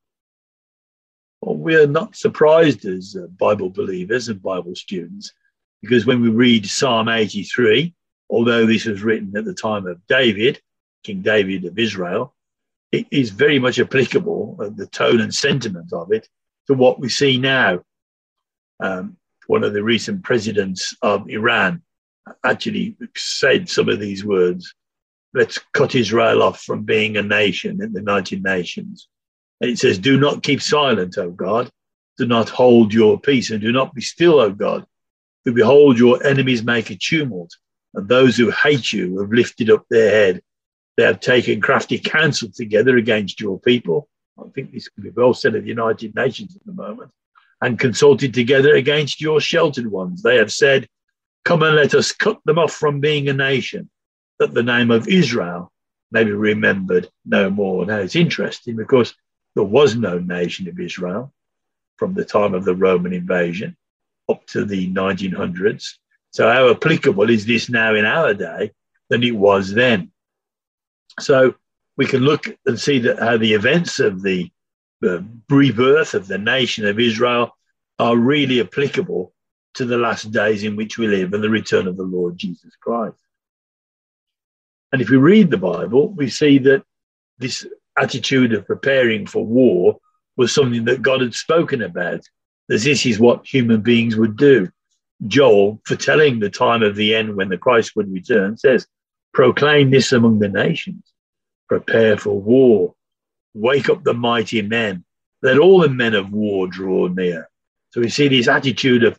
Well, 1.41 1.57
we're 1.57 1.87
not 1.87 2.17
surprised 2.17 2.85
as 2.85 3.17
uh, 3.17 3.27
Bible 3.29 3.71
believers 3.71 4.29
and 4.29 4.43
Bible 4.43 4.75
students 4.75 5.33
because 5.81 6.05
when 6.05 6.21
we 6.21 6.29
read 6.29 6.67
Psalm 6.67 7.09
83, 7.09 7.95
although 8.29 8.67
this 8.67 8.85
was 8.85 9.03
written 9.03 9.35
at 9.37 9.47
the 9.47 9.55
time 9.55 9.87
of 9.87 10.07
David, 10.07 10.61
King 11.03 11.23
David 11.23 11.65
of 11.65 11.79
Israel, 11.79 12.35
it 12.93 13.07
is 13.11 13.31
very 13.31 13.59
much 13.59 13.79
applicable, 13.79 14.57
uh, 14.61 14.71
the 14.75 14.87
tone 14.87 15.21
and 15.21 15.35
sentiment 15.35 15.93
of 15.93 16.13
it, 16.13 16.29
to 16.67 16.75
what 16.75 17.01
we 17.01 17.09
see 17.09 17.39
now. 17.39 17.81
Um, 18.81 19.17
one 19.47 19.65
of 19.65 19.73
the 19.73 19.83
recent 19.83 20.23
presidents 20.23 20.97
of 21.03 21.29
Iran 21.29 21.83
actually 22.45 22.97
said 23.17 23.69
some 23.69 23.89
of 23.89 24.01
these 24.01 24.25
words 24.25 24.75
let's 25.35 25.59
cut 25.73 25.95
Israel 25.95 26.43
off 26.43 26.61
from 26.61 26.85
being 26.85 27.17
a 27.17 27.23
nation 27.23 27.83
in 27.83 27.93
the 27.93 28.01
United 28.01 28.43
Nations. 28.43 29.09
And 29.61 29.71
it 29.71 29.79
says, 29.79 29.99
Do 29.99 30.19
not 30.19 30.43
keep 30.43 30.61
silent, 30.61 31.19
O 31.19 31.31
God. 31.31 31.71
Do 32.19 32.27
not 32.27 32.49
hold 32.49 32.93
your 32.93 33.21
peace, 33.21 33.51
and 33.51 33.61
do 33.61 33.73
not 33.73 33.95
be 33.95 34.03
still, 34.03 34.41
O 34.41 34.51
God. 34.51 34.87
For 35.45 35.53
behold, 35.53 35.99
your 35.99 36.25
enemies 36.25 36.63
make 36.63 36.91
a 36.91 36.97
tumult, 36.97 37.51
and 37.95 38.09
those 38.09 38.37
who 38.37 38.51
hate 38.51 38.93
you 38.93 39.19
have 39.21 39.31
lifted 39.31 39.71
up 39.71 39.85
their 39.89 40.11
head. 40.11 40.43
They 41.01 41.07
have 41.07 41.21
taken 41.21 41.63
crafty 41.63 41.99
counsel 41.99 42.51
together 42.55 42.99
against 42.99 43.41
your 43.41 43.59
people. 43.59 44.07
I 44.39 44.47
think 44.51 44.71
this 44.71 44.91
could 44.91 45.03
be 45.03 45.09
well 45.09 45.33
said 45.33 45.55
of 45.55 45.63
the 45.63 45.69
United 45.71 46.15
Nations 46.15 46.55
at 46.55 46.67
the 46.67 46.75
moment. 46.75 47.11
And 47.63 47.79
consulted 47.79 48.35
together 48.35 48.75
against 48.75 49.19
your 49.19 49.41
sheltered 49.41 49.91
ones. 49.91 50.21
They 50.21 50.37
have 50.37 50.53
said, 50.53 50.91
Come 51.47 51.63
and 51.63 51.75
let 51.75 51.95
us 51.95 52.13
cut 52.13 52.39
them 52.45 52.59
off 52.59 52.75
from 52.75 53.01
being 53.01 53.31
a 53.31 53.33
nation 53.33 53.89
that 54.41 54.53
the 54.53 54.63
name 54.63 54.91
of 54.91 55.09
Israel 55.09 55.73
may 56.13 56.23
be 56.23 56.33
remembered 56.33 57.09
no 57.25 57.49
more. 57.49 57.87
Now, 57.87 58.01
it's 58.01 58.15
interesting 58.15 58.77
because 58.77 59.15
there 59.55 59.65
was 59.65 59.97
no 59.97 60.19
nation 60.19 60.69
of 60.69 60.79
Israel 60.79 61.33
from 61.97 62.13
the 62.13 62.27
time 62.27 62.53
of 62.53 62.67
the 62.67 62.77
Roman 62.77 63.15
invasion 63.15 63.75
up 64.29 64.45
to 64.49 64.67
the 64.67 64.93
1900s. 64.93 65.95
So, 66.31 66.53
how 66.53 66.69
applicable 66.69 67.31
is 67.31 67.47
this 67.47 67.71
now 67.71 67.95
in 67.95 68.05
our 68.05 68.35
day 68.35 68.73
than 69.09 69.23
it 69.23 69.35
was 69.35 69.73
then? 69.73 70.13
So, 71.21 71.55
we 71.97 72.07
can 72.07 72.23
look 72.23 72.47
and 72.65 72.81
see 72.81 72.99
that 73.01 73.19
how 73.19 73.37
the 73.37 73.53
events 73.53 74.01
of 74.01 74.23
the, 74.23 74.51
the 75.03 75.25
rebirth 75.51 76.15
of 76.15 76.29
the 76.29 76.39
nation 76.39 76.87
of 76.87 76.99
Israel 76.99 77.55
are 77.99 78.17
really 78.17 78.61
applicable 78.61 79.35
to 79.75 79.85
the 79.85 79.99
last 79.99 80.33
days 80.33 80.65
in 80.65 80.77
which 80.77 80.97
we 80.97 81.07
live 81.07 81.35
and 81.35 81.45
the 81.45 81.51
return 81.51 81.87
of 81.87 81.97
the 81.97 82.03
Lord 82.03 82.39
Jesus 82.39 82.75
Christ. 82.81 83.19
And 84.93 85.03
if 85.03 85.11
we 85.11 85.19
read 85.19 85.51
the 85.51 85.59
Bible, 85.59 86.09
we 86.09 86.31
see 86.31 86.59
that 86.59 86.83
this 87.39 87.67
attitude 87.99 88.53
of 88.53 88.67
preparing 88.67 89.27
for 89.27 89.45
war 89.45 89.99
was 90.37 90.55
something 90.55 90.85
that 90.87 91.03
God 91.03 91.21
had 91.21 91.35
spoken 91.35 91.83
about 91.83 92.23
that 92.69 92.81
this 92.81 93.05
is 93.05 93.21
what 93.21 93.47
human 93.47 93.83
beings 93.83 94.17
would 94.17 94.37
do. 94.37 94.69
Joel, 95.27 95.81
foretelling 95.85 96.41
the 96.41 96.51
time 96.51 96.83
of 96.83 96.97
the 96.97 97.15
end 97.15 97.37
when 97.37 97.51
the 97.51 97.59
Christ 97.59 97.95
would 97.95 98.11
return, 98.11 98.57
says, 98.57 98.87
Proclaim 99.35 99.91
this 99.91 100.13
among 100.13 100.39
the 100.39 100.49
nations, 100.49 101.10
prepare 101.71 102.17
for 102.17 102.39
war, 102.39 102.93
wake 103.55 103.89
up 103.89 104.03
the 104.03 104.13
mighty 104.13 104.61
men, 104.61 105.05
let 105.41 105.57
all 105.57 105.79
the 105.79 105.89
men 105.89 106.15
of 106.15 106.33
war 106.33 106.67
draw 106.67 107.07
near. 107.07 107.49
So 107.91 108.01
we 108.01 108.09
see 108.09 108.27
this 108.27 108.49
attitude 108.49 109.05
of 109.05 109.17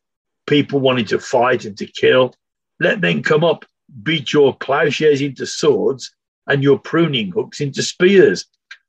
people 0.47 0.81
wanting 0.81 1.05
to 1.05 1.19
fight 1.19 1.63
and 1.63 1.77
to 1.77 1.85
kill. 1.85 2.35
Let 2.81 2.99
men 2.99 3.23
come 3.23 3.45
up, 3.45 3.63
beat 4.03 4.33
your 4.33 4.53
plowshares 4.53 5.21
into 5.21 5.45
swords 5.45 6.13
and 6.45 6.61
your 6.61 6.77
pruning 6.77 7.31
hooks 7.31 7.61
into 7.61 7.81
spears. 7.81 8.45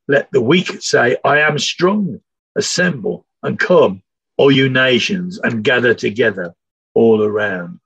Let 0.08 0.32
the 0.32 0.40
weak 0.40 0.82
say, 0.82 1.16
I 1.24 1.38
am 1.38 1.56
strong. 1.60 2.20
Assemble 2.56 3.24
and 3.44 3.58
come, 3.58 4.02
all 4.36 4.50
you 4.50 4.68
nations, 4.68 5.38
and 5.38 5.64
gather 5.64 5.94
together 5.94 6.52
all 6.94 7.22
around. 7.22 7.78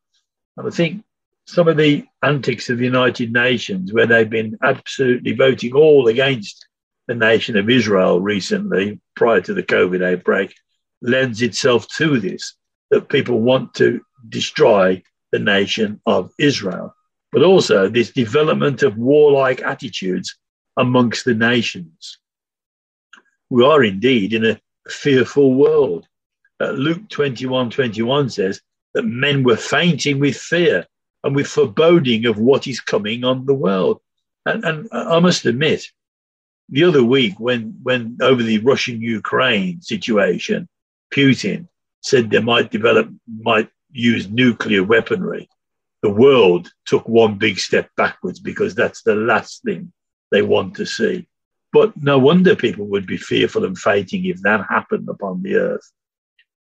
And 0.56 0.66
I 0.66 0.70
think 0.70 1.04
some 1.46 1.68
of 1.68 1.76
the 1.76 2.04
antics 2.22 2.68
of 2.68 2.78
the 2.78 2.84
United 2.84 3.32
Nations, 3.32 3.92
where 3.92 4.06
they've 4.06 4.28
been 4.28 4.58
absolutely 4.62 5.32
voting 5.32 5.72
all 5.74 6.08
against 6.08 6.66
the 7.06 7.14
nation 7.14 7.56
of 7.56 7.70
Israel 7.70 8.20
recently, 8.20 9.00
prior 9.14 9.40
to 9.40 9.54
the 9.54 9.62
COVID 9.62 10.04
outbreak, 10.04 10.54
lends 11.02 11.42
itself 11.42 11.86
to 11.96 12.18
this 12.18 12.54
that 12.90 13.08
people 13.08 13.40
want 13.40 13.74
to 13.74 14.00
destroy 14.28 15.00
the 15.30 15.38
nation 15.38 16.00
of 16.04 16.32
Israel, 16.38 16.94
but 17.30 17.42
also 17.42 17.88
this 17.88 18.10
development 18.10 18.82
of 18.82 18.96
warlike 18.96 19.62
attitudes 19.62 20.36
amongst 20.76 21.24
the 21.24 21.34
nations. 21.34 22.18
We 23.50 23.64
are 23.64 23.84
indeed 23.84 24.32
in 24.32 24.44
a 24.44 24.60
fearful 24.88 25.54
world. 25.54 26.06
Uh, 26.60 26.70
Luke 26.70 27.08
21 27.08 27.70
21 27.70 28.30
says 28.30 28.60
that 28.94 29.04
men 29.04 29.44
were 29.44 29.56
fainting 29.56 30.18
with 30.18 30.36
fear 30.36 30.86
and 31.26 31.34
with 31.34 31.48
foreboding 31.48 32.24
of 32.24 32.38
what 32.38 32.68
is 32.68 32.78
coming 32.78 33.24
on 33.24 33.46
the 33.46 33.54
world. 33.54 34.00
And, 34.46 34.64
and 34.64 34.88
I 34.92 35.18
must 35.18 35.44
admit, 35.44 35.84
the 36.68 36.84
other 36.84 37.02
week 37.02 37.40
when, 37.40 37.76
when 37.82 38.16
over 38.22 38.44
the 38.44 38.58
Russian 38.58 39.02
Ukraine 39.02 39.80
situation, 39.80 40.68
Putin 41.12 41.66
said 42.00 42.30
they 42.30 42.38
might 42.38 42.70
develop, 42.70 43.08
might 43.26 43.68
use 43.90 44.28
nuclear 44.28 44.84
weaponry, 44.84 45.48
the 46.00 46.10
world 46.10 46.70
took 46.84 47.08
one 47.08 47.38
big 47.38 47.58
step 47.58 47.90
backwards 47.96 48.38
because 48.38 48.76
that's 48.76 49.02
the 49.02 49.16
last 49.16 49.64
thing 49.64 49.92
they 50.30 50.42
want 50.42 50.76
to 50.76 50.86
see. 50.86 51.26
But 51.72 52.00
no 52.00 52.20
wonder 52.20 52.54
people 52.54 52.86
would 52.86 53.06
be 53.06 53.16
fearful 53.16 53.64
and 53.64 53.76
fighting 53.76 54.26
if 54.26 54.40
that 54.42 54.64
happened 54.68 55.08
upon 55.08 55.42
the 55.42 55.56
earth. 55.56 55.90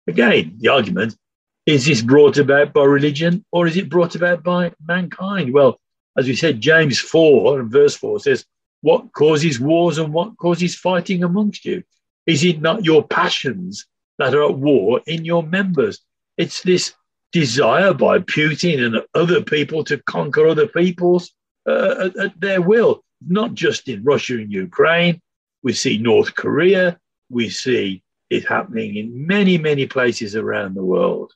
Again, 0.07 0.57
the 0.59 0.67
argument 0.67 1.15
is 1.65 1.85
this 1.85 2.01
brought 2.01 2.37
about 2.37 2.73
by 2.73 2.83
religion 2.83 3.45
or 3.51 3.67
is 3.67 3.77
it 3.77 3.89
brought 3.89 4.15
about 4.15 4.43
by 4.43 4.73
mankind? 4.85 5.53
Well, 5.53 5.79
as 6.17 6.27
we 6.27 6.35
said, 6.35 6.61
James 6.61 6.99
4 6.99 7.59
and 7.61 7.71
verse 7.71 7.95
4 7.95 8.19
says, 8.19 8.45
What 8.81 9.13
causes 9.13 9.59
wars 9.59 9.97
and 9.97 10.13
what 10.13 10.37
causes 10.37 10.75
fighting 10.75 11.23
amongst 11.23 11.65
you? 11.65 11.83
Is 12.25 12.43
it 12.43 12.61
not 12.61 12.85
your 12.85 13.07
passions 13.07 13.85
that 14.21 14.35
are 14.35 14.43
at 14.43 14.57
war 14.57 15.01
in 15.07 15.25
your 15.25 15.41
members. 15.43 15.99
It's 16.37 16.61
this 16.61 16.93
desire 17.31 17.93
by 17.93 18.19
Putin 18.19 18.85
and 18.85 19.03
other 19.15 19.41
people 19.41 19.83
to 19.85 19.97
conquer 20.03 20.47
other 20.47 20.67
peoples 20.67 21.31
uh, 21.67 21.95
at, 22.05 22.17
at 22.17 22.39
their 22.39 22.61
will, 22.61 23.03
not 23.27 23.55
just 23.55 23.87
in 23.87 24.03
Russia 24.03 24.35
and 24.35 24.51
Ukraine. 24.51 25.19
We 25.63 25.73
see 25.73 25.97
North 25.97 26.35
Korea. 26.35 26.99
We 27.29 27.49
see 27.49 28.03
it 28.29 28.47
happening 28.47 28.95
in 28.95 29.25
many, 29.25 29.57
many 29.57 29.87
places 29.87 30.35
around 30.35 30.75
the 30.75 30.85
world. 30.85 31.33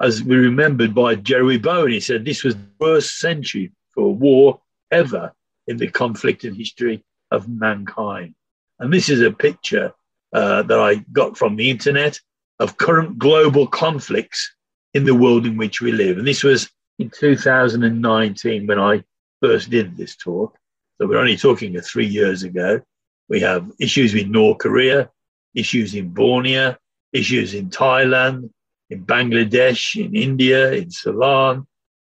As 0.00 0.22
we 0.22 0.36
remembered 0.36 0.94
by 0.94 1.14
Jeremy 1.14 1.58
Bowen, 1.58 1.92
he 1.92 2.00
said 2.00 2.24
this 2.24 2.42
was 2.42 2.56
the 2.56 2.66
worst 2.78 3.18
century 3.18 3.72
for 3.94 4.14
war 4.14 4.60
ever 4.90 5.32
in 5.66 5.76
the 5.76 5.88
conflict 5.88 6.44
and 6.44 6.56
history 6.56 7.04
of 7.30 7.48
mankind. 7.48 8.34
And 8.78 8.92
this 8.92 9.08
is 9.10 9.20
a 9.20 9.30
picture 9.30 9.92
uh, 10.32 10.62
that 10.62 10.80
I 10.80 10.96
got 11.12 11.36
from 11.36 11.56
the 11.56 11.68
internet 11.68 12.18
of 12.60 12.78
current 12.78 13.18
global 13.18 13.66
conflicts 13.66 14.50
in 14.94 15.04
the 15.04 15.14
world 15.14 15.46
in 15.46 15.56
which 15.56 15.80
we 15.80 15.92
live. 15.92 16.18
And 16.18 16.26
this 16.26 16.42
was 16.42 16.70
in 16.98 17.10
2019 17.10 18.66
when 18.66 18.78
I 18.78 19.04
first 19.42 19.70
did 19.70 19.96
this 19.96 20.16
talk. 20.16 20.56
So 20.98 21.06
we're 21.06 21.18
only 21.18 21.36
talking 21.36 21.78
three 21.80 22.06
years 22.06 22.42
ago. 22.42 22.80
We 23.28 23.40
have 23.40 23.70
issues 23.78 24.14
in 24.14 24.32
North 24.32 24.58
Korea, 24.58 25.10
issues 25.54 25.94
in 25.94 26.08
Borneo, 26.08 26.76
issues 27.12 27.54
in 27.54 27.70
Thailand, 27.70 28.50
in 28.90 29.04
Bangladesh, 29.04 30.04
in 30.04 30.14
India, 30.14 30.72
in 30.72 30.90
Ceylon, 30.90 31.66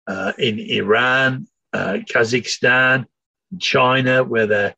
uh, 0.06 0.32
in 0.38 0.58
Iran, 0.58 1.46
uh, 1.72 1.98
Kazakhstan, 2.10 3.06
China, 3.58 4.24
where 4.24 4.46
they're 4.46 4.74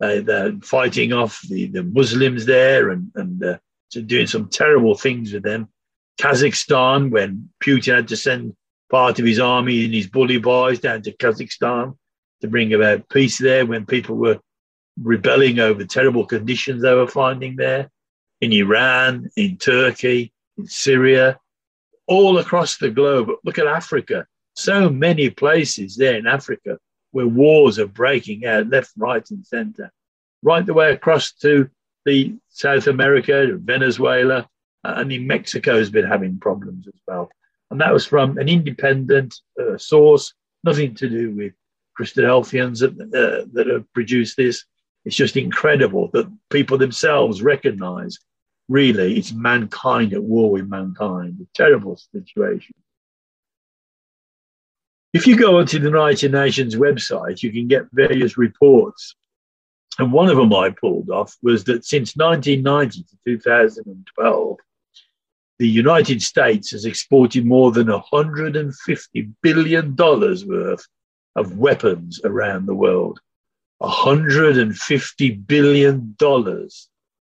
uh, 0.00 0.20
they're 0.22 0.52
fighting 0.62 1.12
off 1.12 1.42
the, 1.42 1.66
the 1.66 1.82
Muslims 1.82 2.46
there 2.46 2.88
and, 2.88 3.10
and 3.16 3.44
uh, 3.44 3.58
doing 4.06 4.26
some 4.26 4.48
terrible 4.48 4.94
things 4.94 5.32
with 5.32 5.42
them. 5.42 5.68
Kazakhstan, 6.18 7.10
when 7.10 7.50
Putin 7.62 7.96
had 7.96 8.08
to 8.08 8.16
send 8.16 8.54
part 8.90 9.18
of 9.18 9.26
his 9.26 9.38
army 9.38 9.84
and 9.84 9.92
his 9.92 10.06
bully 10.06 10.38
boys 10.38 10.80
down 10.80 11.02
to 11.02 11.12
Kazakhstan 11.12 11.96
to 12.40 12.48
bring 12.48 12.72
about 12.72 13.08
peace 13.10 13.38
there 13.38 13.66
when 13.66 13.84
people 13.84 14.16
were 14.16 14.40
rebelling 15.02 15.58
over 15.58 15.84
terrible 15.84 16.26
conditions 16.26 16.82
they 16.82 16.94
were 16.94 17.06
finding 17.06 17.56
there 17.56 17.90
in 18.40 18.52
Iran, 18.52 19.28
in 19.36 19.58
Turkey, 19.58 20.32
Syria, 20.66 21.38
all 22.06 22.38
across 22.38 22.76
the 22.76 22.90
globe. 22.90 23.30
Look 23.44 23.58
at 23.58 23.66
Africa. 23.66 24.26
So 24.54 24.88
many 24.88 25.30
places 25.30 25.96
there 25.96 26.16
in 26.16 26.26
Africa 26.26 26.78
where 27.12 27.26
wars 27.26 27.78
are 27.78 27.86
breaking 27.86 28.46
out 28.46 28.68
left, 28.68 28.92
right, 28.96 29.28
and 29.30 29.46
center, 29.46 29.90
right 30.42 30.64
the 30.64 30.74
way 30.74 30.92
across 30.92 31.32
to 31.32 31.68
the 32.04 32.34
South 32.48 32.86
America, 32.86 33.56
Venezuela, 33.56 34.48
uh, 34.84 34.94
and 34.96 35.12
in 35.12 35.26
Mexico 35.26 35.76
has 35.76 35.90
been 35.90 36.06
having 36.06 36.38
problems 36.38 36.86
as 36.86 37.00
well. 37.06 37.30
And 37.70 37.80
that 37.80 37.92
was 37.92 38.06
from 38.06 38.38
an 38.38 38.48
independent 38.48 39.36
uh, 39.60 39.76
source, 39.78 40.34
nothing 40.64 40.94
to 40.96 41.08
do 41.08 41.30
with 41.32 41.52
Christadelphians 41.98 42.80
that, 42.80 42.92
uh, 43.14 43.46
that 43.52 43.66
have 43.66 43.92
produced 43.92 44.36
this. 44.36 44.64
It's 45.04 45.16
just 45.16 45.36
incredible 45.36 46.08
that 46.12 46.30
people 46.50 46.78
themselves 46.78 47.42
recognize 47.42 48.18
really 48.70 49.18
it's 49.18 49.32
mankind 49.32 50.14
at 50.14 50.22
war 50.22 50.52
with 50.52 50.68
mankind, 50.68 51.38
a 51.40 51.46
terrible 51.54 51.96
situation. 51.96 52.74
If 55.12 55.26
you 55.26 55.36
go 55.36 55.58
onto 55.58 55.78
the 55.78 55.86
United 55.86 56.30
Nations 56.30 56.76
website, 56.76 57.42
you 57.42 57.50
can 57.52 57.66
get 57.66 57.88
various 57.92 58.38
reports. 58.38 59.16
And 59.98 60.12
one 60.12 60.28
of 60.30 60.36
them 60.36 60.54
I 60.54 60.70
pulled 60.70 61.10
off 61.10 61.36
was 61.42 61.64
that 61.64 61.84
since 61.84 62.14
1990 62.14 63.02
to 63.02 63.16
2012, 63.24 64.56
the 65.58 65.68
United 65.68 66.22
States 66.22 66.70
has 66.70 66.84
exported 66.84 67.44
more 67.44 67.72
than 67.72 67.88
$150 67.88 69.32
billion 69.42 69.96
worth 69.96 70.86
of 71.36 71.58
weapons 71.58 72.20
around 72.24 72.66
the 72.66 72.74
world. 72.74 73.20
$150 73.82 75.46
billion 75.46 76.14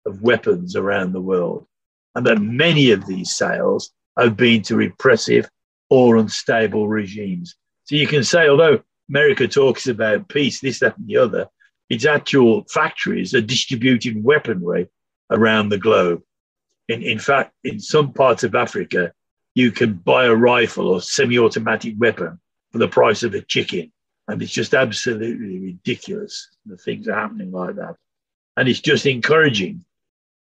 of 0.07 0.23
weapons 0.23 0.77
around 0.77 1.13
the 1.13 1.21
world. 1.21 1.67
And 2.15 2.27
that 2.27 2.41
many 2.41 2.91
of 2.91 3.07
these 3.07 3.35
sales 3.35 3.91
have 4.19 4.37
been 4.37 4.63
to 4.63 4.77
repressive 4.77 5.49
or 5.89 6.17
unstable 6.17 6.89
regimes. 6.89 7.55
So 7.85 7.97
you 7.97 8.07
can 8.07 8.25
say, 8.25 8.49
although 8.49 8.83
America 9.09 9.49
talks 9.49 9.87
about 9.87 10.29
peace, 10.29 10.61
this, 10.61 10.81
that, 10.81 10.97
and 10.99 11.07
the 11.07 11.17
other, 11.17 11.47
its 11.89 12.07
actual 12.07 12.65
factories 12.65 13.35
are 13.35 13.41
distributing 13.41 14.23
weaponry 14.23 14.89
around 15.31 15.69
the 15.69 15.79
globe. 15.79 16.23
In, 16.89 17.03
in 17.03 17.19
fact, 17.19 17.53
in 17.65 17.81
some 17.81 18.13
parts 18.13 18.45
of 18.45 18.55
Africa, 18.55 19.13
you 19.55 19.71
can 19.71 19.95
buy 19.95 20.25
a 20.25 20.35
rifle 20.35 20.89
or 20.89 21.03
semi 21.03 21.39
automatic 21.39 21.95
weapon 21.99 22.41
for 22.71 22.79
the 22.79 22.89
price 22.89 23.23
of 23.23 23.35
a 23.35 23.43
chicken. 23.43 23.93
And 24.29 24.41
it's 24.41 24.53
just 24.53 24.73
absolutely 24.73 25.59
ridiculous. 25.59 26.49
The 26.65 26.77
things 26.77 27.09
are 27.09 27.15
happening 27.15 27.53
like 27.53 27.77
that. 27.77 27.97
And 28.57 28.69
it's 28.69 28.81
just 28.81 29.05
encouraging. 29.05 29.85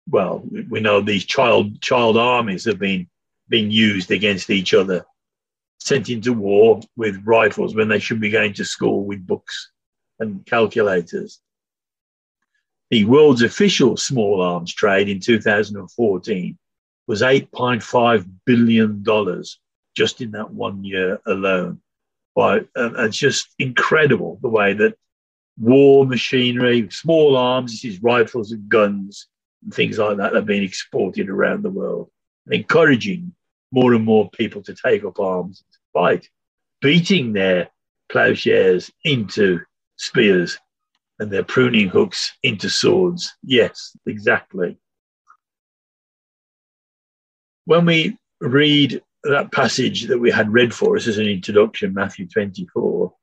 Well, 0.09 0.43
we 0.69 0.79
know 0.79 1.01
these 1.01 1.25
child 1.25 1.81
child 1.81 2.17
armies 2.17 2.65
have 2.65 2.79
been 2.79 3.07
being 3.49 3.71
used 3.71 4.11
against 4.11 4.49
each 4.49 4.73
other 4.73 5.05
sent 5.79 6.09
into 6.09 6.33
war 6.33 6.81
with 6.95 7.21
rifles 7.25 7.75
when 7.75 7.87
they 7.87 7.99
should 7.99 8.19
be 8.19 8.29
going 8.29 8.53
to 8.53 8.65
school 8.65 9.05
with 9.05 9.25
books 9.25 9.71
and 10.19 10.45
calculators. 10.45 11.39
The 12.89 13.05
world's 13.05 13.41
official 13.41 13.97
small 13.97 14.41
arms 14.41 14.73
trade 14.73 15.09
in 15.09 15.19
2014 15.19 16.57
was 17.05 17.21
$8.5 17.21 18.29
billion 18.45 19.03
just 19.95 20.21
in 20.21 20.31
that 20.31 20.49
one 20.51 20.83
year 20.83 21.21
alone. 21.25 21.81
It's 22.35 23.17
just 23.17 23.49
incredible 23.59 24.39
the 24.41 24.49
way 24.49 24.73
that 24.73 24.95
war 25.59 26.05
machinery, 26.05 26.89
small 26.91 27.35
arms, 27.35 27.71
this 27.71 27.93
is 27.93 28.03
rifles 28.03 28.51
and 28.51 28.67
guns, 28.69 29.27
things 29.73 29.97
like 29.97 30.17
that 30.17 30.35
are 30.35 30.41
being 30.41 30.63
exported 30.63 31.29
around 31.29 31.63
the 31.63 31.69
world, 31.69 32.09
encouraging 32.49 33.33
more 33.71 33.93
and 33.93 34.05
more 34.05 34.29
people 34.31 34.61
to 34.63 34.75
take 34.75 35.03
up 35.03 35.19
arms 35.19 35.63
and 35.65 35.77
fight, 35.93 36.29
beating 36.81 37.33
their 37.33 37.69
plowshares 38.09 38.91
into 39.03 39.59
spears 39.97 40.57
and 41.19 41.31
their 41.31 41.43
pruning 41.43 41.87
hooks 41.87 42.33
into 42.43 42.69
swords. 42.69 43.35
Yes, 43.43 43.95
exactly. 44.05 44.77
When 47.65 47.85
we 47.85 48.17
read 48.39 49.01
that 49.23 49.51
passage 49.51 50.03
that 50.03 50.19
we 50.19 50.31
had 50.31 50.53
read 50.53 50.73
for 50.73 50.95
us 50.95 51.07
as 51.07 51.17
an 51.17 51.27
introduction, 51.27 51.93
Matthew 51.93 52.27
24, 52.27 53.13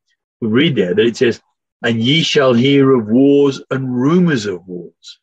we 0.41 0.49
read 0.49 0.77
there 0.77 0.95
that 0.95 1.07
it 1.07 1.17
says, 1.17 1.41
And 1.83 2.03
ye 2.03 2.23
shall 2.23 2.53
hear 2.53 2.95
of 2.95 3.07
wars 3.07 3.63
and 3.71 3.95
rumors 3.95 4.45
of 4.47 4.67
wars. 4.67 5.21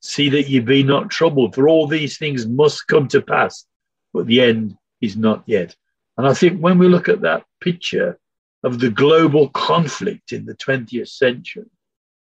See 0.00 0.30
that 0.30 0.48
ye 0.48 0.60
be 0.60 0.82
not 0.82 1.10
troubled, 1.10 1.54
for 1.54 1.68
all 1.68 1.86
these 1.86 2.16
things 2.16 2.46
must 2.46 2.86
come 2.86 3.06
to 3.08 3.20
pass, 3.20 3.66
but 4.12 4.26
the 4.26 4.40
end 4.40 4.76
is 5.00 5.16
not 5.16 5.42
yet. 5.46 5.76
And 6.16 6.26
I 6.26 6.34
think 6.34 6.60
when 6.60 6.78
we 6.78 6.88
look 6.88 7.08
at 7.08 7.20
that 7.22 7.44
picture 7.60 8.18
of 8.62 8.78
the 8.78 8.90
global 8.90 9.48
conflict 9.50 10.32
in 10.32 10.44
the 10.44 10.54
20th 10.54 11.08
century, 11.08 11.66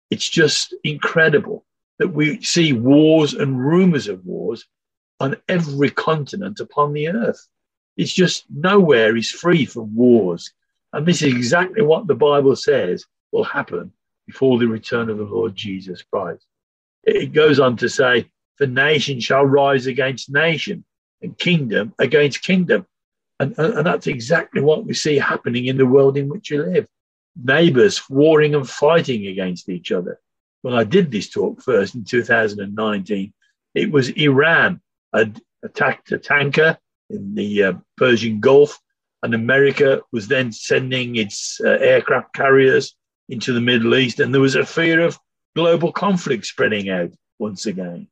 it's 0.09 0.29
just 0.29 0.73
incredible 0.83 1.65
that 1.99 2.07
we 2.07 2.41
see 2.41 2.73
wars 2.73 3.33
and 3.33 3.59
rumors 3.59 4.07
of 4.07 4.25
wars 4.25 4.65
on 5.19 5.35
every 5.47 5.89
continent 5.89 6.59
upon 6.59 6.93
the 6.93 7.09
earth. 7.09 7.47
It's 7.97 8.13
just 8.13 8.45
nowhere 8.49 9.15
is 9.17 9.29
free 9.29 9.65
from 9.65 9.93
wars. 9.95 10.53
And 10.93 11.05
this 11.05 11.21
is 11.21 11.33
exactly 11.33 11.81
what 11.81 12.07
the 12.07 12.15
Bible 12.15 12.55
says 12.55 13.05
will 13.31 13.43
happen 13.43 13.91
before 14.25 14.57
the 14.57 14.67
return 14.67 15.09
of 15.09 15.17
the 15.17 15.25
Lord 15.25 15.55
Jesus 15.55 16.01
Christ. 16.01 16.45
It 17.03 17.33
goes 17.33 17.59
on 17.59 17.77
to 17.77 17.89
say, 17.89 18.29
For 18.57 18.67
nation 18.67 19.19
shall 19.19 19.45
rise 19.45 19.87
against 19.87 20.31
nation, 20.31 20.83
and 21.21 21.37
kingdom 21.37 21.93
against 21.99 22.43
kingdom. 22.43 22.85
And, 23.39 23.57
and, 23.57 23.85
that's 23.85 24.07
exactly 24.07 24.61
what 24.61 24.85
we 24.85 24.93
see 24.93 25.17
happening 25.17 25.67
in 25.67 25.77
the 25.77 25.85
world 25.85 26.17
in 26.17 26.27
which 26.27 26.51
we 26.51 26.57
live. 26.57 26.87
Neighbors 27.41 28.09
warring 28.09 28.53
and 28.53 28.69
fighting 28.69 29.27
against 29.27 29.69
each 29.69 29.91
other. 29.93 30.19
When 30.61 30.73
I 30.73 30.83
did 30.83 31.09
this 31.09 31.29
talk 31.29 31.61
first 31.61 31.95
in 31.95 32.03
2019, 32.03 33.33
it 33.75 33.91
was 33.91 34.09
Iran 34.09 34.81
had 35.13 35.41
attacked 35.63 36.11
a 36.11 36.17
tanker 36.17 36.77
in 37.09 37.33
the 37.33 37.63
uh, 37.63 37.73
Persian 37.97 38.41
Gulf, 38.41 38.79
and 39.23 39.33
America 39.33 40.01
was 40.11 40.27
then 40.27 40.51
sending 40.51 41.15
its 41.15 41.59
uh, 41.63 41.69
aircraft 41.69 42.33
carriers 42.33 42.95
into 43.29 43.53
the 43.53 43.61
Middle 43.61 43.95
East, 43.95 44.19
and 44.19 44.33
there 44.33 44.41
was 44.41 44.55
a 44.55 44.65
fear 44.65 45.01
of 45.01 45.17
global 45.59 45.91
conflict 45.91 46.45
spreading 46.45 46.89
out 46.89 47.11
once 47.37 47.65
again. 47.65 48.07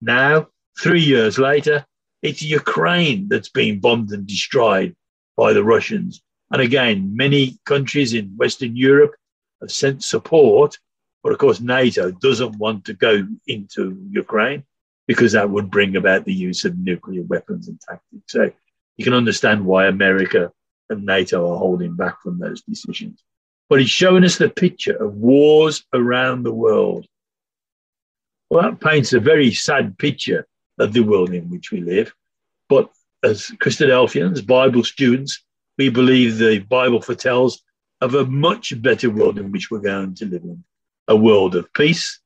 Now, 0.00 0.48
three 0.82 1.00
years 1.14 1.38
later, 1.38 1.86
it's 2.22 2.42
Ukraine 2.42 3.28
that's 3.28 3.48
being 3.60 3.78
bombed 3.78 4.10
and 4.10 4.26
destroyed 4.26 4.96
by 5.36 5.52
the 5.52 5.62
Russians. 5.62 6.20
And 6.50 6.60
again, 6.60 7.14
many 7.14 7.58
countries 7.64 8.14
in 8.14 8.36
Western 8.36 8.74
Europe 8.76 9.14
have 9.60 9.70
sent 9.70 10.02
support, 10.02 10.76
but 11.22 11.32
of 11.32 11.38
course, 11.38 11.60
NATO 11.60 12.10
doesn't 12.10 12.58
want 12.58 12.84
to 12.86 12.94
go 12.94 13.26
into 13.46 13.82
Ukraine 14.10 14.64
because 15.06 15.32
that 15.32 15.50
would 15.50 15.70
bring 15.70 15.94
about 15.94 16.24
the 16.24 16.34
use 16.48 16.64
of 16.64 16.78
nuclear 16.78 17.22
weapons 17.22 17.68
and 17.68 17.80
tactics. 17.80 18.32
So 18.36 18.50
you 18.96 19.04
can 19.04 19.14
understand 19.14 19.64
why 19.64 19.86
America 19.86 20.50
and 20.90 21.04
NATO 21.04 21.52
are 21.52 21.58
holding 21.58 21.94
back 21.94 22.20
from 22.22 22.40
those 22.40 22.62
decisions. 22.62 23.22
But 23.68 23.80
he's 23.80 23.90
showing 23.90 24.24
us 24.24 24.38
the 24.38 24.48
picture 24.48 24.96
of 24.96 25.14
wars 25.14 25.84
around 25.92 26.42
the 26.42 26.52
world. 26.52 27.06
Well, 28.50 28.62
that 28.62 28.80
paints 28.80 29.12
a 29.12 29.20
very 29.20 29.52
sad 29.52 29.98
picture 29.98 30.46
of 30.78 30.92
the 30.92 31.02
world 31.02 31.34
in 31.34 31.50
which 31.50 31.70
we 31.70 31.80
live. 31.80 32.14
But 32.68 32.90
as 33.22 33.48
Christadelphians, 33.62 34.46
Bible 34.46 34.84
students, 34.84 35.42
we 35.76 35.90
believe 35.90 36.38
the 36.38 36.60
Bible 36.60 37.02
foretells 37.02 37.62
of 38.00 38.14
a 38.14 38.24
much 38.24 38.80
better 38.80 39.10
world 39.10 39.38
in 39.38 39.50
which 39.50 39.70
we're 39.70 39.80
going 39.80 40.14
to 40.14 40.26
live 40.26 40.44
in 40.44 40.64
a 41.08 41.16
world 41.16 41.56
of 41.56 41.72
peace, 41.72 42.20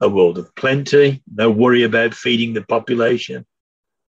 a 0.00 0.08
world 0.08 0.38
of 0.38 0.54
plenty, 0.54 1.20
no 1.34 1.50
worry 1.50 1.82
about 1.82 2.14
feeding 2.14 2.54
the 2.54 2.62
population, 2.62 3.44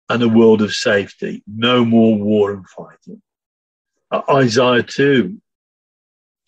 and 0.10 0.22
a 0.22 0.30
world 0.30 0.62
of 0.62 0.74
safety, 0.74 1.44
no 1.48 1.84
more 1.84 2.16
war 2.18 2.52
and 2.52 2.68
fighting. 2.70 3.22
Uh, 4.12 4.22
Isaiah 4.30 4.84
2 4.84 5.42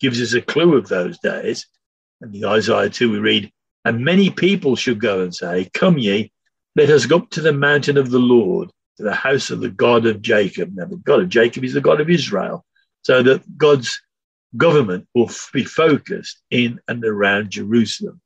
gives 0.02 0.20
us 0.20 0.34
a 0.34 0.42
clue 0.42 0.76
of 0.76 0.88
those 0.88 1.18
days. 1.20 1.66
And 2.20 2.34
in 2.34 2.44
Isaiah 2.44 2.90
2, 2.90 3.10
we 3.10 3.18
read, 3.18 3.50
And 3.84 4.04
many 4.04 4.28
people 4.28 4.76
should 4.76 5.00
go 5.00 5.22
and 5.22 5.34
say, 5.34 5.70
Come 5.72 5.96
ye, 5.96 6.32
let 6.76 6.90
us 6.90 7.06
go 7.06 7.18
up 7.18 7.30
to 7.30 7.40
the 7.40 7.52
mountain 7.52 7.96
of 7.96 8.10
the 8.10 8.18
Lord, 8.18 8.70
to 8.96 9.04
the 9.04 9.14
house 9.14 9.50
of 9.50 9.60
the 9.60 9.70
God 9.70 10.04
of 10.04 10.20
Jacob. 10.20 10.72
Now, 10.74 10.86
the 10.86 10.96
God 10.96 11.20
of 11.20 11.28
Jacob 11.28 11.64
is 11.64 11.72
the 11.72 11.80
God 11.80 12.00
of 12.00 12.10
Israel. 12.10 12.64
So 13.02 13.22
that 13.22 13.56
God's 13.56 14.00
government 14.56 15.06
will 15.14 15.30
be 15.52 15.64
focused 15.64 16.42
in 16.50 16.80
and 16.88 17.04
around 17.04 17.50
Jerusalem. 17.50 18.20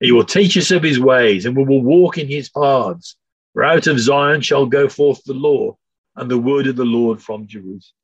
He 0.00 0.12
will 0.12 0.24
teach 0.24 0.56
us 0.56 0.70
of 0.70 0.82
his 0.82 1.00
ways, 1.00 1.46
and 1.46 1.56
we 1.56 1.64
will 1.64 1.82
walk 1.82 2.18
in 2.18 2.28
his 2.28 2.50
paths. 2.50 3.16
For 3.54 3.64
out 3.64 3.86
of 3.86 3.98
Zion 3.98 4.42
shall 4.42 4.66
go 4.66 4.88
forth 4.88 5.24
the 5.24 5.32
law 5.32 5.76
and 6.14 6.30
the 6.30 6.38
word 6.38 6.66
of 6.66 6.76
the 6.76 6.84
Lord 6.84 7.22
from 7.22 7.46
Jerusalem. 7.46 7.94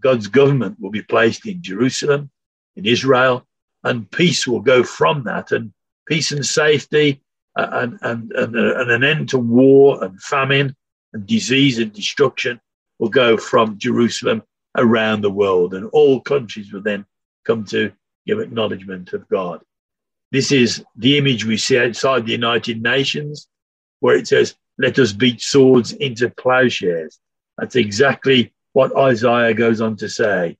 God's 0.00 0.28
government 0.28 0.78
will 0.80 0.90
be 0.90 1.02
placed 1.02 1.46
in 1.46 1.62
Jerusalem, 1.62 2.30
in 2.76 2.86
Israel, 2.86 3.46
and 3.82 4.10
peace 4.10 4.46
will 4.46 4.60
go 4.60 4.82
from 4.82 5.24
that, 5.24 5.52
and 5.52 5.72
peace 6.06 6.32
and 6.32 6.44
safety, 6.44 7.20
uh, 7.56 7.68
and, 7.72 7.98
and, 8.02 8.32
and, 8.32 8.56
uh, 8.56 8.80
and 8.80 8.90
an 8.90 9.04
end 9.04 9.28
to 9.30 9.38
war 9.38 10.02
and 10.02 10.20
famine 10.20 10.74
and 11.12 11.26
disease 11.26 11.78
and 11.78 11.92
destruction 11.92 12.60
will 12.98 13.08
go 13.08 13.36
from 13.36 13.78
Jerusalem 13.78 14.42
around 14.76 15.20
the 15.20 15.30
world, 15.30 15.74
and 15.74 15.88
all 15.92 16.20
countries 16.20 16.72
will 16.72 16.82
then 16.82 17.06
come 17.44 17.64
to 17.66 17.92
give 18.26 18.40
acknowledgement 18.40 19.12
of 19.12 19.28
God. 19.28 19.60
This 20.32 20.50
is 20.50 20.84
the 20.96 21.16
image 21.18 21.44
we 21.44 21.56
see 21.56 21.78
outside 21.78 22.26
the 22.26 22.32
United 22.32 22.82
Nations, 22.82 23.46
where 24.00 24.16
it 24.16 24.26
says, 24.26 24.56
Let 24.78 24.98
us 24.98 25.12
beat 25.12 25.40
swords 25.40 25.92
into 25.92 26.30
plowshares. 26.30 27.20
That's 27.58 27.76
exactly 27.76 28.52
what 28.72 28.96
Isaiah 28.96 29.54
goes 29.54 29.80
on 29.80 29.96
to 29.98 30.08
say. 30.08 30.56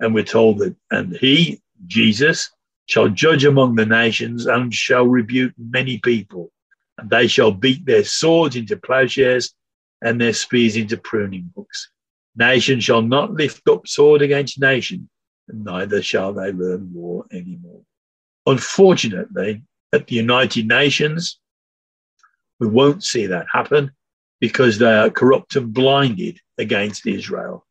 And 0.00 0.14
we're 0.14 0.24
told 0.24 0.58
that, 0.58 0.74
and 0.90 1.16
he, 1.16 1.60
Jesus, 1.86 2.50
shall 2.86 3.08
judge 3.08 3.44
among 3.44 3.76
the 3.76 3.86
nations 3.86 4.46
and 4.46 4.74
shall 4.74 5.06
rebuke 5.06 5.52
many 5.56 5.98
people, 5.98 6.50
and 6.98 7.08
they 7.08 7.26
shall 7.26 7.52
beat 7.52 7.84
their 7.86 8.04
swords 8.04 8.56
into 8.56 8.76
plowshares 8.76 9.54
and 10.02 10.20
their 10.20 10.32
spears 10.32 10.76
into 10.76 10.96
pruning 10.96 11.52
hooks. 11.54 11.90
Nation 12.34 12.80
shall 12.80 13.02
not 13.02 13.32
lift 13.32 13.68
up 13.68 13.86
sword 13.86 14.22
against 14.22 14.60
nation, 14.60 15.08
and 15.48 15.64
neither 15.64 16.02
shall 16.02 16.32
they 16.32 16.52
learn 16.52 16.92
war 16.92 17.26
anymore. 17.32 17.82
Unfortunately, 18.46 19.62
at 19.92 20.06
the 20.06 20.14
United 20.16 20.66
Nations, 20.66 21.38
we 22.58 22.66
won't 22.66 23.04
see 23.04 23.26
that 23.26 23.46
happen 23.52 23.92
because 24.40 24.78
they 24.78 24.92
are 24.92 25.10
corrupt 25.10 25.56
and 25.56 25.72
blinded 25.72 26.40
against 26.58 27.06
Israel. 27.06 27.66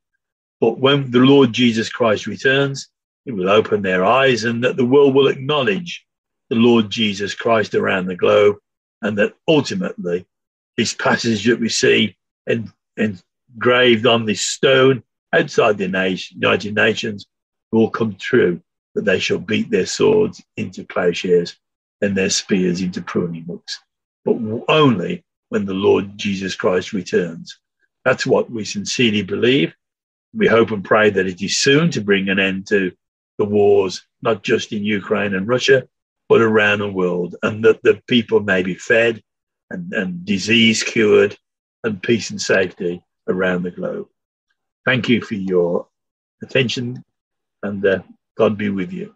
But 0.62 0.80
when 0.80 1.12
the 1.12 1.20
Lord 1.20 1.54
Jesus 1.54 1.90
Christ 1.90 2.28
returns, 2.28 2.90
he 3.26 3.32
will 3.32 3.50
open 3.50 3.82
their 3.82 4.04
eyes 4.04 4.44
and 4.44 4.64
that 4.64 4.78
the 4.78 4.86
world 4.86 5.14
will 5.14 5.28
acknowledge 5.28 6.06
the 6.50 6.56
Lord 6.56 6.90
Jesus 6.90 7.34
Christ 7.34 7.76
around 7.76 8.08
the 8.08 8.16
globe 8.16 8.58
and 9.02 9.18
that 9.18 9.34
ultimately 9.48 10.26
this 10.78 10.94
passage 10.94 11.46
that 11.46 11.60
we 11.60 11.70
see 11.70 12.16
engraved 12.98 14.06
on 14.06 14.26
this 14.26 14.42
stone 14.42 15.04
outside 15.34 15.78
the 15.78 16.20
United 16.34 16.76
Nations 16.76 17.28
will 17.72 17.90
come 17.90 18.16
true 18.16 18.62
that 18.96 19.06
they 19.06 19.20
shall 19.20 19.38
beat 19.38 19.70
their 19.70 19.86
swords 19.86 20.44
into 20.58 20.84
plowshares 20.84 21.56
and 22.02 22.18
their 22.18 22.30
spears 22.30 22.82
into 22.82 23.02
pruning 23.02 23.44
hooks, 23.44 23.80
but 24.26 24.38
only 24.68 25.24
when 25.50 25.66
the 25.66 25.74
Lord 25.74 26.18
Jesus 26.18 26.56
Christ 26.56 26.94
returns. 26.94 27.60
That's 28.06 28.26
what 28.26 28.50
we 28.50 28.66
sincerely 28.66 29.22
believe. 29.22 29.74
We 30.34 30.48
hope 30.48 30.72
and 30.72 30.84
pray 30.84 31.10
that 31.10 31.28
it 31.28 31.42
is 31.42 31.58
soon 31.58 31.92
to 31.92 32.02
bring 32.02 32.30
an 32.30 32.40
end 32.40 32.68
to 32.68 32.92
the 33.38 33.46
wars, 33.46 34.06
not 34.22 34.44
just 34.44 34.72
in 34.74 34.84
Ukraine 34.84 35.34
and 35.34 35.48
Russia, 35.48 35.88
but 36.28 36.42
around 36.42 36.80
the 36.80 36.92
world, 36.92 37.36
and 37.42 37.64
that 37.66 37.82
the 37.82 38.02
people 38.08 38.40
may 38.40 38.62
be 38.62 38.76
fed 38.76 39.24
and, 39.72 39.92
and 39.94 40.26
disease 40.26 40.84
cured 40.84 41.38
and 41.84 42.02
peace 42.02 42.30
and 42.30 42.42
safety 42.42 43.02
around 43.28 43.64
the 43.64 43.72
globe. 43.72 44.08
Thank 44.86 45.10
you 45.10 45.22
for 45.22 45.36
your 45.36 45.88
attention 46.42 47.04
and 47.64 47.86
uh, 47.86 48.00
God 48.38 48.58
be 48.58 48.70
with 48.70 48.92
you. 48.92 49.16